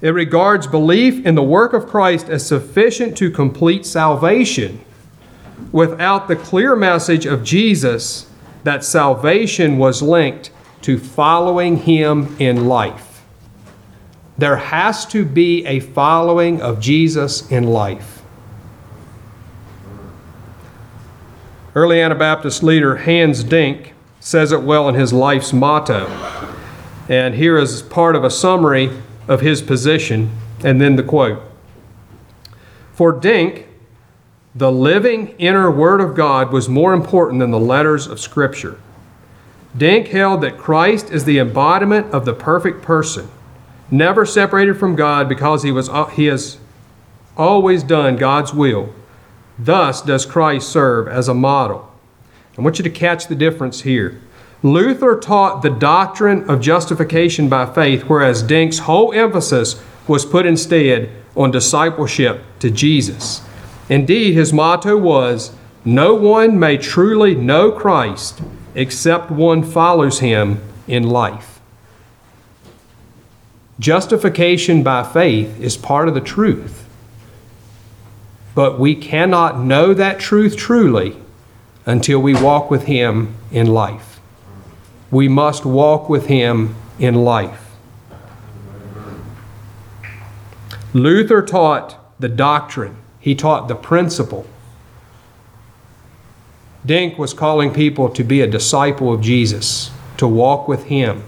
It 0.00 0.10
regards 0.10 0.68
belief 0.68 1.26
in 1.26 1.34
the 1.34 1.42
work 1.42 1.72
of 1.72 1.88
Christ 1.88 2.28
as 2.28 2.46
sufficient 2.46 3.16
to 3.16 3.30
complete 3.30 3.84
salvation 3.84 4.80
without 5.72 6.28
the 6.28 6.36
clear 6.36 6.76
message 6.76 7.26
of 7.26 7.42
Jesus 7.42 8.30
that 8.62 8.84
salvation 8.84 9.78
was 9.78 10.02
linked 10.02 10.52
to 10.82 10.98
following 10.98 11.76
Him 11.76 12.36
in 12.38 12.66
life. 12.66 13.22
There 14.36 14.56
has 14.56 15.04
to 15.06 15.24
be 15.24 15.66
a 15.66 15.80
following 15.80 16.60
of 16.62 16.80
Jesus 16.80 17.50
in 17.50 17.64
life. 17.64 18.22
Early 21.74 22.00
Anabaptist 22.00 22.62
leader 22.62 22.96
Hans 22.96 23.44
Denck 23.44 23.94
says 24.20 24.52
it 24.52 24.62
well 24.62 24.88
in 24.88 24.94
his 24.94 25.12
life's 25.12 25.52
motto. 25.52 26.06
And 27.08 27.34
here 27.34 27.58
is 27.58 27.82
part 27.82 28.16
of 28.16 28.24
a 28.24 28.30
summary 28.30 28.90
of 29.26 29.40
his 29.40 29.62
position, 29.62 30.30
and 30.64 30.80
then 30.80 30.96
the 30.96 31.02
quote. 31.02 31.40
For 32.92 33.12
Denck, 33.12 33.66
the 34.54 34.72
living 34.72 35.28
inner 35.38 35.70
Word 35.70 36.00
of 36.00 36.14
God 36.14 36.52
was 36.52 36.68
more 36.68 36.92
important 36.92 37.40
than 37.40 37.50
the 37.50 37.60
letters 37.60 38.06
of 38.06 38.18
Scripture. 38.18 38.80
Denck 39.78 40.08
held 40.08 40.40
that 40.42 40.58
Christ 40.58 41.10
is 41.10 41.24
the 41.24 41.38
embodiment 41.38 42.12
of 42.12 42.24
the 42.24 42.34
perfect 42.34 42.82
person, 42.82 43.28
never 43.90 44.26
separated 44.26 44.74
from 44.74 44.96
God 44.96 45.28
because 45.28 45.62
he, 45.62 45.70
was, 45.70 45.88
uh, 45.88 46.06
he 46.06 46.26
has 46.26 46.58
always 47.36 47.82
done 47.82 48.16
God's 48.16 48.52
will. 48.52 48.92
Thus 49.58 50.02
does 50.02 50.26
Christ 50.26 50.68
serve 50.68 51.06
as 51.08 51.28
a 51.28 51.34
model. 51.34 51.90
I 52.56 52.60
want 52.60 52.78
you 52.78 52.82
to 52.82 52.90
catch 52.90 53.28
the 53.28 53.36
difference 53.36 53.82
here. 53.82 54.20
Luther 54.62 55.18
taught 55.18 55.62
the 55.62 55.70
doctrine 55.70 56.50
of 56.50 56.60
justification 56.60 57.48
by 57.48 57.64
faith, 57.64 58.02
whereas 58.02 58.42
Denck's 58.42 58.80
whole 58.80 59.12
emphasis 59.12 59.80
was 60.08 60.26
put 60.26 60.46
instead 60.46 61.10
on 61.36 61.52
discipleship 61.52 62.42
to 62.58 62.70
Jesus. 62.70 63.42
Indeed, 63.88 64.34
his 64.34 64.52
motto 64.52 64.96
was 64.96 65.52
No 65.84 66.14
one 66.14 66.58
may 66.58 66.76
truly 66.76 67.36
know 67.36 67.70
Christ 67.70 68.42
except 68.78 69.30
one 69.30 69.62
follows 69.62 70.20
him 70.20 70.62
in 70.86 71.02
life. 71.02 71.60
Justification 73.78 74.82
by 74.82 75.02
faith 75.02 75.60
is 75.60 75.76
part 75.76 76.08
of 76.08 76.14
the 76.14 76.20
truth. 76.20 76.88
But 78.54 78.78
we 78.78 78.94
cannot 78.94 79.60
know 79.60 79.92
that 79.94 80.18
truth 80.18 80.56
truly 80.56 81.16
until 81.84 82.20
we 82.20 82.34
walk 82.34 82.70
with 82.70 82.84
him 82.84 83.34
in 83.52 83.66
life 83.66 84.08
we 85.10 85.28
must 85.28 85.64
walk 85.64 86.08
with 86.08 86.26
him 86.26 86.74
in 86.98 87.14
life. 87.14 87.64
Luther 90.92 91.42
taught 91.42 91.96
the 92.18 92.28
doctrine, 92.28 92.96
he 93.20 93.34
taught 93.34 93.68
the 93.68 93.74
principle. 93.74 94.46
Denck 96.86 97.18
was 97.18 97.34
calling 97.34 97.72
people 97.72 98.08
to 98.10 98.24
be 98.24 98.40
a 98.40 98.46
disciple 98.46 99.12
of 99.12 99.20
Jesus, 99.20 99.90
to 100.16 100.26
walk 100.26 100.68
with 100.68 100.84
him, 100.84 101.24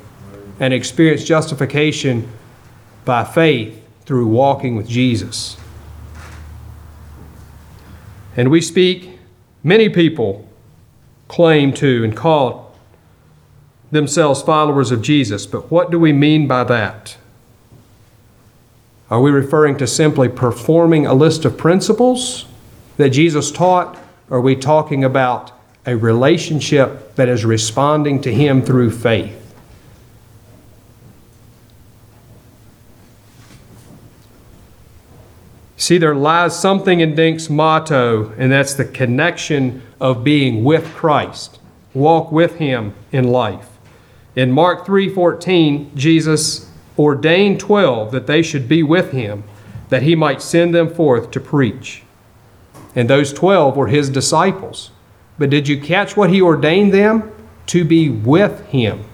and 0.58 0.72
experience 0.72 1.24
justification 1.24 2.30
by 3.04 3.24
faith 3.24 3.82
through 4.04 4.26
walking 4.26 4.76
with 4.76 4.88
Jesus. 4.88 5.56
And 8.36 8.50
we 8.50 8.60
speak, 8.60 9.18
many 9.62 9.88
people 9.88 10.48
claim 11.28 11.72
to 11.74 12.04
and 12.04 12.16
call 12.16 12.74
themselves 13.90 14.42
followers 14.42 14.90
of 14.90 15.02
Jesus. 15.02 15.46
But 15.46 15.70
what 15.70 15.90
do 15.90 15.98
we 15.98 16.12
mean 16.12 16.46
by 16.46 16.64
that? 16.64 17.16
Are 19.10 19.20
we 19.20 19.30
referring 19.30 19.76
to 19.78 19.86
simply 19.86 20.28
performing 20.28 21.06
a 21.06 21.14
list 21.14 21.44
of 21.44 21.58
principles 21.58 22.46
that 22.96 23.10
Jesus 23.10 23.50
taught? 23.50 23.98
Are 24.30 24.40
we 24.40 24.54
talking 24.54 25.02
about 25.02 25.50
a 25.84 25.96
relationship 25.96 27.16
that 27.16 27.28
is 27.28 27.44
responding 27.44 28.20
to 28.22 28.32
Him 28.32 28.62
through 28.62 28.92
faith? 28.92 29.36
See, 35.76 35.98
there 35.98 36.14
lies 36.14 36.56
something 36.56 37.00
in 37.00 37.16
Denck's 37.16 37.50
motto, 37.50 38.32
and 38.38 38.52
that's 38.52 38.74
the 38.74 38.84
connection 38.84 39.82
of 40.00 40.22
being 40.22 40.62
with 40.62 40.84
Christ. 40.94 41.58
Walk 41.92 42.30
with 42.30 42.56
Him 42.56 42.94
in 43.10 43.24
life. 43.24 43.66
In 44.36 44.52
Mark 44.52 44.86
3:14, 44.86 45.90
Jesus 45.96 46.70
ordained 46.96 47.58
12 47.58 48.12
that 48.12 48.28
they 48.28 48.42
should 48.42 48.68
be 48.68 48.84
with 48.84 49.10
him, 49.10 49.42
that 49.88 50.02
he 50.02 50.14
might 50.14 50.40
send 50.40 50.72
them 50.72 50.88
forth 50.88 51.30
to 51.32 51.40
preach 51.40 52.04
and 52.94 53.09
those 53.09 53.33
12 53.33 53.76
were 53.76 53.87
his 53.87 54.11
disciples. 54.11 54.90
But 55.38 55.50
did 55.50 55.68
you 55.68 55.81
catch 55.81 56.16
what 56.16 56.31
he 56.31 56.42
ordained 56.42 56.92
them? 56.92 57.33
To 57.66 57.85
be 57.85 58.09
with 58.09 58.66
him, 58.66 59.05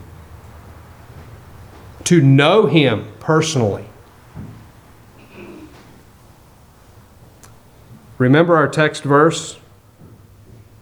to 2.05 2.23
know 2.23 2.67
him 2.67 3.07
personally. 3.21 3.85
Remember 8.17 8.57
our 8.57 8.69
text 8.69 9.03
verse? 9.03 9.59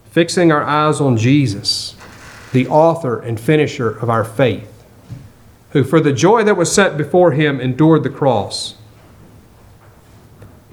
Fixing 0.08 0.52
our 0.52 0.62
eyes 0.62 1.00
on 1.00 1.16
Jesus, 1.16 1.96
the 2.52 2.68
author 2.68 3.18
and 3.18 3.40
finisher 3.40 3.90
of 3.90 4.08
our 4.08 4.22
faith, 4.22 4.84
who 5.70 5.82
for 5.82 5.98
the 5.98 6.12
joy 6.12 6.44
that 6.44 6.56
was 6.56 6.72
set 6.72 6.96
before 6.96 7.32
him 7.32 7.60
endured 7.60 8.04
the 8.04 8.10
cross 8.10 8.76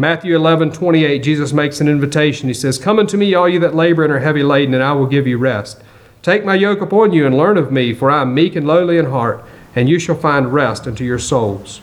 Matthew 0.02 0.36
11, 0.36 0.72
28, 0.72 1.20
Jesus 1.20 1.54
makes 1.54 1.80
an 1.80 1.88
invitation. 1.88 2.48
He 2.48 2.56
says, 2.56 2.80
Come 2.80 2.98
unto 2.98 3.18
me, 3.18 3.36
all 3.36 3.48
you 3.48 3.60
that 3.60 3.76
labor 3.76 4.04
and 4.04 4.12
are 4.12 4.18
heavy 4.18 4.42
laden, 4.42 4.74
and 4.74 4.82
I 4.82 4.94
will 4.94 5.06
give 5.06 5.28
you 5.28 5.38
rest. 5.38 5.80
Take 6.24 6.44
my 6.44 6.56
yoke 6.56 6.82
upon 6.82 7.14
you 7.14 7.28
and 7.28 7.38
learn 7.38 7.56
of 7.56 7.72
me, 7.72 7.94
for 7.94 8.10
I 8.10 8.24
am 8.24 8.34
meek 8.34 8.56
and 8.56 8.66
lowly 8.66 8.98
in 8.98 9.06
heart, 9.06 9.46
and 9.76 9.88
you 9.88 10.00
shall 10.00 10.16
find 10.16 10.52
rest 10.52 10.88
unto 10.88 11.04
your 11.04 11.20
souls. 11.20 11.82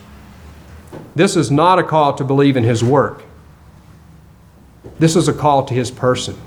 This 1.15 1.37
is 1.37 1.49
not 1.49 1.79
a 1.79 1.83
call 1.83 2.13
to 2.15 2.25
believe 2.25 2.57
in 2.57 2.65
his 2.65 2.83
work. 2.83 3.23
This 4.99 5.15
is 5.15 5.29
a 5.29 5.33
call 5.33 5.63
to 5.63 5.73
his 5.73 5.89
person, 5.89 6.37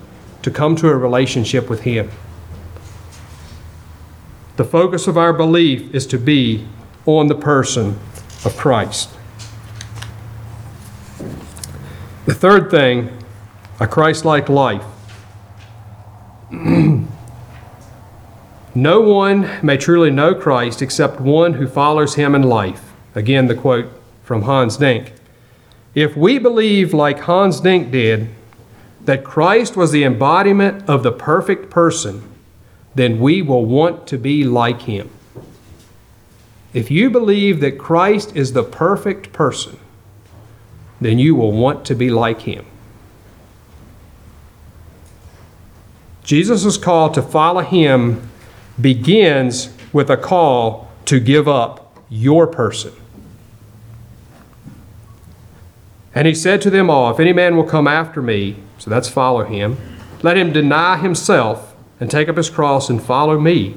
to 0.43 0.51
come 0.51 0.75
to 0.75 0.89
a 0.89 0.95
relationship 0.95 1.71
with 1.71 1.81
him. 1.81 2.11
The 4.57 4.63
focus 4.63 5.07
of 5.07 5.17
our 5.17 5.33
belief 5.33 5.91
is 5.95 6.05
to 6.05 6.19
be 6.19 6.67
on 7.07 7.29
the 7.29 7.35
person 7.35 7.99
of 8.45 8.55
Christ. 8.57 9.09
The 12.25 12.33
third 12.33 12.71
thing, 12.71 13.09
a 13.81 13.87
Christ 13.87 14.23
like 14.23 14.47
life. 14.47 14.85
no 16.49 17.05
one 19.01 19.49
may 19.61 19.75
truly 19.75 20.09
know 20.09 20.33
Christ 20.33 20.81
except 20.81 21.19
one 21.19 21.55
who 21.55 21.67
follows 21.67 22.15
him 22.15 22.33
in 22.33 22.43
life. 22.43 22.93
Again, 23.13 23.47
the 23.47 23.55
quote 23.55 23.87
from 24.23 24.43
Hans 24.43 24.77
Denck. 24.77 25.11
If 25.95 26.15
we 26.15 26.39
believe, 26.39 26.93
like 26.93 27.19
Hans 27.19 27.59
Denck 27.59 27.91
did, 27.91 28.29
that 29.01 29.25
Christ 29.25 29.75
was 29.75 29.91
the 29.91 30.05
embodiment 30.05 30.89
of 30.89 31.03
the 31.03 31.11
perfect 31.11 31.69
person, 31.69 32.23
then 32.95 33.19
we 33.19 33.41
will 33.41 33.65
want 33.65 34.07
to 34.07 34.17
be 34.17 34.45
like 34.45 34.83
him. 34.83 35.09
If 36.73 36.89
you 36.89 37.09
believe 37.09 37.59
that 37.59 37.77
Christ 37.77 38.33
is 38.33 38.53
the 38.53 38.63
perfect 38.63 39.33
person, 39.33 39.77
then 41.03 41.19
you 41.19 41.35
will 41.35 41.51
want 41.51 41.85
to 41.85 41.95
be 41.95 42.09
like 42.09 42.41
him. 42.41 42.65
Jesus' 46.23 46.77
call 46.77 47.11
to 47.11 47.21
follow 47.21 47.61
him 47.61 48.29
begins 48.79 49.73
with 49.91 50.09
a 50.09 50.17
call 50.17 50.89
to 51.05 51.19
give 51.19 51.47
up 51.47 51.97
your 52.09 52.47
person. 52.47 52.93
And 56.15 56.27
he 56.27 56.35
said 56.35 56.61
to 56.61 56.69
them 56.69 56.89
all, 56.89 57.11
If 57.11 57.19
any 57.19 57.33
man 57.33 57.55
will 57.55 57.63
come 57.63 57.87
after 57.87 58.21
me, 58.21 58.57
so 58.77 58.89
that's 58.89 59.09
follow 59.09 59.43
him, 59.43 59.77
let 60.21 60.37
him 60.37 60.53
deny 60.53 60.97
himself 60.97 61.75
and 61.99 62.09
take 62.09 62.29
up 62.29 62.37
his 62.37 62.49
cross 62.49 62.89
and 62.89 63.01
follow 63.01 63.39
me. 63.39 63.75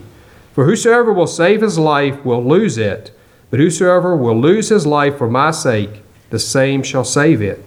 For 0.53 0.65
whosoever 0.65 1.12
will 1.12 1.27
save 1.27 1.61
his 1.61 1.79
life 1.79 2.25
will 2.25 2.45
lose 2.45 2.79
it, 2.79 3.17
but 3.51 3.61
whosoever 3.61 4.17
will 4.17 4.39
lose 4.39 4.69
his 4.69 4.87
life 4.87 5.19
for 5.19 5.29
my 5.29 5.51
sake, 5.51 6.03
the 6.31 6.39
same 6.39 6.83
shall 6.83 7.05
save 7.05 7.43
it. 7.43 7.65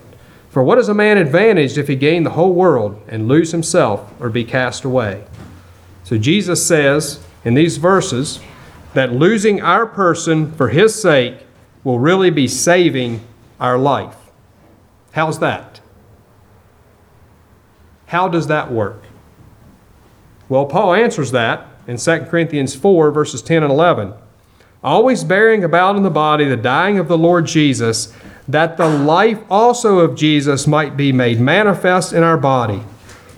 For 0.50 0.64
what 0.64 0.78
is 0.78 0.90
a 0.90 0.94
man 0.94 1.18
advantaged 1.18 1.78
if 1.78 1.88
he 1.88 1.96
gain 1.96 2.24
the 2.24 2.32
whole 2.32 2.54
world 2.54 3.02
and 3.08 3.28
lose 3.28 3.52
himself 3.52 4.12
or 4.20 4.30
be 4.30 4.44
cast 4.44 4.84
away? 4.84 5.24
So 6.04 6.18
Jesus 6.18 6.66
says 6.66 7.24
in 7.46 7.54
these 7.54 7.78
verses 7.78 8.40
that 8.94 9.14
losing 9.14 9.62
our 9.62 9.86
person 9.86 10.52
for 10.52 10.70
his 10.70 11.00
sake 11.00 11.46
will 11.84 12.00
really 12.00 12.32
be 12.32 12.48
saving 12.48 13.22
our 13.60 13.78
life. 13.78 14.16
How's 15.12 15.40
that? 15.40 15.80
How 18.08 18.28
does 18.28 18.48
that 18.48 18.72
work? 18.72 19.04
Well, 20.48 20.66
Paul 20.66 20.96
answers 20.96 21.30
that 21.32 21.68
in 21.88 21.98
2 21.98 22.22
Corinthians 22.22 22.74
4, 22.76 23.12
verses 23.12 23.42
10 23.44 23.62
and 23.62 23.72
11. 23.72 24.14
Always 24.84 25.24
bearing 25.24 25.64
about 25.64 25.96
in 25.96 26.04
the 26.04 26.10
body 26.10 26.46
the 26.46 26.58
dying 26.58 26.98
of 26.98 27.08
the 27.08 27.18
Lord 27.18 27.46
Jesus, 27.46 28.14
that 28.50 28.78
the 28.78 28.90
life 28.90 29.40
also 29.48 30.00
of 30.00 30.16
Jesus 30.16 30.66
might 30.66 30.98
be 30.98 31.12
made 31.12 31.40
manifest 31.40 32.12
in 32.12 32.24
our 32.24 32.38
body. 32.38 32.82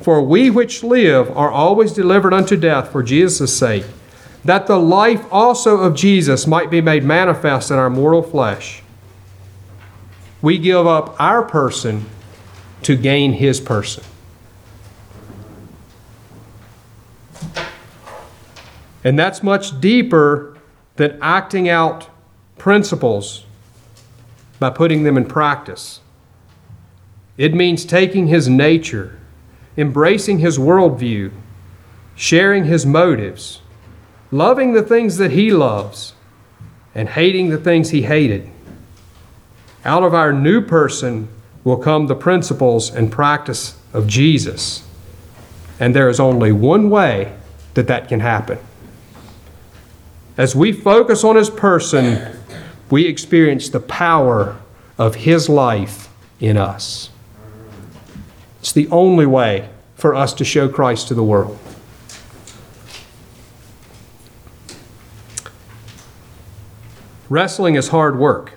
For 0.01 0.23
we 0.23 0.49
which 0.49 0.83
live 0.83 1.29
are 1.37 1.51
always 1.51 1.91
delivered 1.91 2.33
unto 2.33 2.55
death 2.55 2.93
for 2.93 3.03
Jesus' 3.03 3.55
sake, 3.55 3.83
that 4.45 4.67
the 4.67 4.79
life 4.79 5.25
also 5.29 5.81
of 5.81 5.95
Jesus 5.95 6.47
might 6.47 6.71
be 6.71 6.79
made 6.79 7.03
manifest 7.03 7.69
in 7.71 7.77
our 7.77 7.89
mortal 7.89 8.23
flesh. 8.23 8.81
We 10.41 10.57
give 10.57 10.87
up 10.87 11.19
our 11.19 11.43
person 11.43 12.05
to 12.83 12.95
gain 12.95 13.33
his 13.33 13.59
person. 13.59 14.05
And 19.03 19.19
that's 19.19 19.43
much 19.43 19.81
deeper 19.81 20.57
than 20.95 21.19
acting 21.21 21.67
out 21.67 22.07
principles 22.57 23.45
by 24.61 24.69
putting 24.69 25.01
them 25.01 25.17
in 25.17 25.25
practice. 25.25 26.01
It 27.35 27.55
means 27.55 27.83
taking 27.83 28.27
his 28.27 28.47
nature, 28.47 29.17
embracing 29.75 30.37
his 30.37 30.59
worldview, 30.59 31.31
sharing 32.15 32.65
his 32.65 32.85
motives, 32.85 33.61
loving 34.29 34.73
the 34.73 34.83
things 34.83 35.17
that 35.17 35.31
he 35.31 35.51
loves, 35.51 36.13
and 36.93 37.09
hating 37.09 37.49
the 37.49 37.57
things 37.57 37.89
he 37.89 38.03
hated. 38.03 38.47
Out 39.83 40.03
of 40.03 40.13
our 40.13 40.31
new 40.31 40.61
person 40.61 41.27
will 41.63 41.77
come 41.77 42.05
the 42.05 42.13
principles 42.13 42.93
and 42.93 43.11
practice 43.11 43.79
of 43.93 44.05
Jesus. 44.05 44.87
And 45.79 45.95
there 45.95 46.07
is 46.07 46.19
only 46.19 46.51
one 46.51 46.91
way 46.91 47.35
that 47.73 47.87
that 47.87 48.07
can 48.07 48.19
happen. 48.19 48.59
As 50.37 50.55
we 50.55 50.71
focus 50.71 51.23
on 51.23 51.35
his 51.35 51.49
person, 51.49 52.37
we 52.91 53.07
experience 53.07 53.69
the 53.69 53.79
power 53.79 54.57
of 54.97 55.15
his 55.15 55.49
life 55.49 56.09
in 56.39 56.57
us. 56.57 57.09
It's 58.59 58.73
the 58.73 58.87
only 58.89 59.25
way 59.25 59.69
for 59.95 60.13
us 60.13 60.33
to 60.35 60.45
show 60.45 60.67
Christ 60.67 61.07
to 61.07 61.15
the 61.15 61.23
world. 61.23 61.57
Wrestling 67.29 67.75
is 67.75 67.87
hard 67.87 68.19
work. 68.19 68.53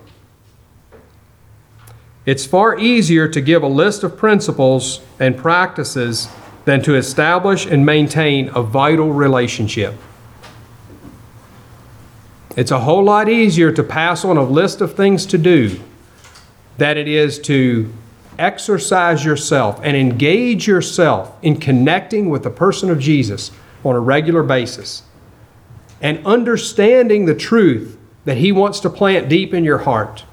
It's 2.27 2.45
far 2.45 2.79
easier 2.79 3.29
to 3.29 3.41
give 3.41 3.63
a 3.63 3.69
list 3.69 4.03
of 4.03 4.17
principles 4.17 5.01
and 5.21 5.37
practices 5.37 6.29
than 6.65 6.83
to 6.83 6.97
establish 6.97 7.67
and 7.67 7.87
maintain 7.87 8.49
a 8.49 8.63
vital 8.63 9.13
relationship. 9.13 9.95
It's 12.57 12.71
a 12.71 12.81
whole 12.81 13.03
lot 13.03 13.29
easier 13.29 13.73
to 13.73 13.83
pass 13.83 14.25
on 14.25 14.37
a 14.37 14.45
list 14.45 14.81
of 14.81 14.95
things 14.95 15.27
to 15.27 15.39
do 15.39 15.81
than 16.79 16.97
it 16.97 17.09
is 17.09 17.39
to 17.41 17.93
exercise 18.39 19.25
yourself 19.25 19.81
and 19.83 19.97
engage 19.97 20.67
yourself 20.67 21.37
in 21.43 21.59
connecting 21.59 22.31
with 22.31 22.43
the 22.43 22.51
person 22.51 22.91
of 22.91 22.99
Jesus 22.99 23.51
on 23.85 23.95
a 23.95 24.01
regular 24.01 24.43
basis 24.43 25.03
and 26.01 26.25
understanding 26.27 27.25
the 27.25 27.35
truth 27.35 27.99
that 28.25 28.37
He 28.37 28.53
wants 28.53 28.81
to 28.81 28.91
plant 28.91 29.29
deep 29.29 29.53
in 29.53 29.65
your 29.65 29.79
heart. 29.79 30.25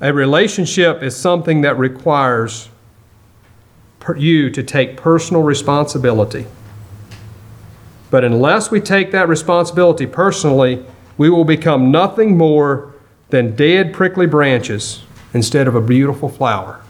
A 0.00 0.12
relationship 0.12 1.02
is 1.02 1.16
something 1.16 1.62
that 1.62 1.76
requires 1.76 2.68
you 4.16 4.48
to 4.50 4.62
take 4.62 4.96
personal 4.96 5.42
responsibility. 5.42 6.46
But 8.10 8.24
unless 8.24 8.70
we 8.70 8.80
take 8.80 9.10
that 9.12 9.28
responsibility 9.28 10.06
personally, 10.06 10.84
we 11.16 11.28
will 11.28 11.44
become 11.44 11.90
nothing 11.90 12.36
more 12.36 12.94
than 13.30 13.54
dead, 13.54 13.92
prickly 13.92 14.26
branches 14.26 15.02
instead 15.34 15.68
of 15.68 15.74
a 15.74 15.80
beautiful 15.80 16.28
flower. 16.28 16.82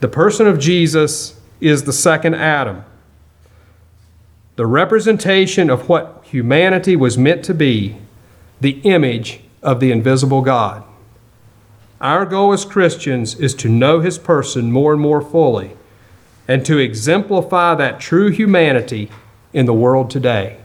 The 0.00 0.08
person 0.08 0.46
of 0.46 0.58
Jesus 0.58 1.38
is 1.60 1.84
the 1.84 1.92
second 1.92 2.34
Adam, 2.34 2.84
the 4.56 4.66
representation 4.66 5.68
of 5.68 5.88
what 5.88 6.24
humanity 6.24 6.96
was 6.96 7.18
meant 7.18 7.44
to 7.44 7.54
be, 7.54 7.96
the 8.60 8.80
image 8.82 9.40
of 9.62 9.78
the 9.78 9.92
invisible 9.92 10.40
God. 10.40 10.82
Our 12.00 12.24
goal 12.24 12.54
as 12.54 12.64
Christians 12.64 13.34
is 13.34 13.54
to 13.56 13.68
know 13.68 14.00
His 14.00 14.18
person 14.18 14.72
more 14.72 14.92
and 14.92 15.02
more 15.02 15.20
fully 15.20 15.76
and 16.48 16.64
to 16.64 16.78
exemplify 16.78 17.74
that 17.74 18.00
true 18.00 18.30
humanity 18.30 19.10
in 19.52 19.66
the 19.66 19.74
world 19.74 20.10
today. 20.10 20.59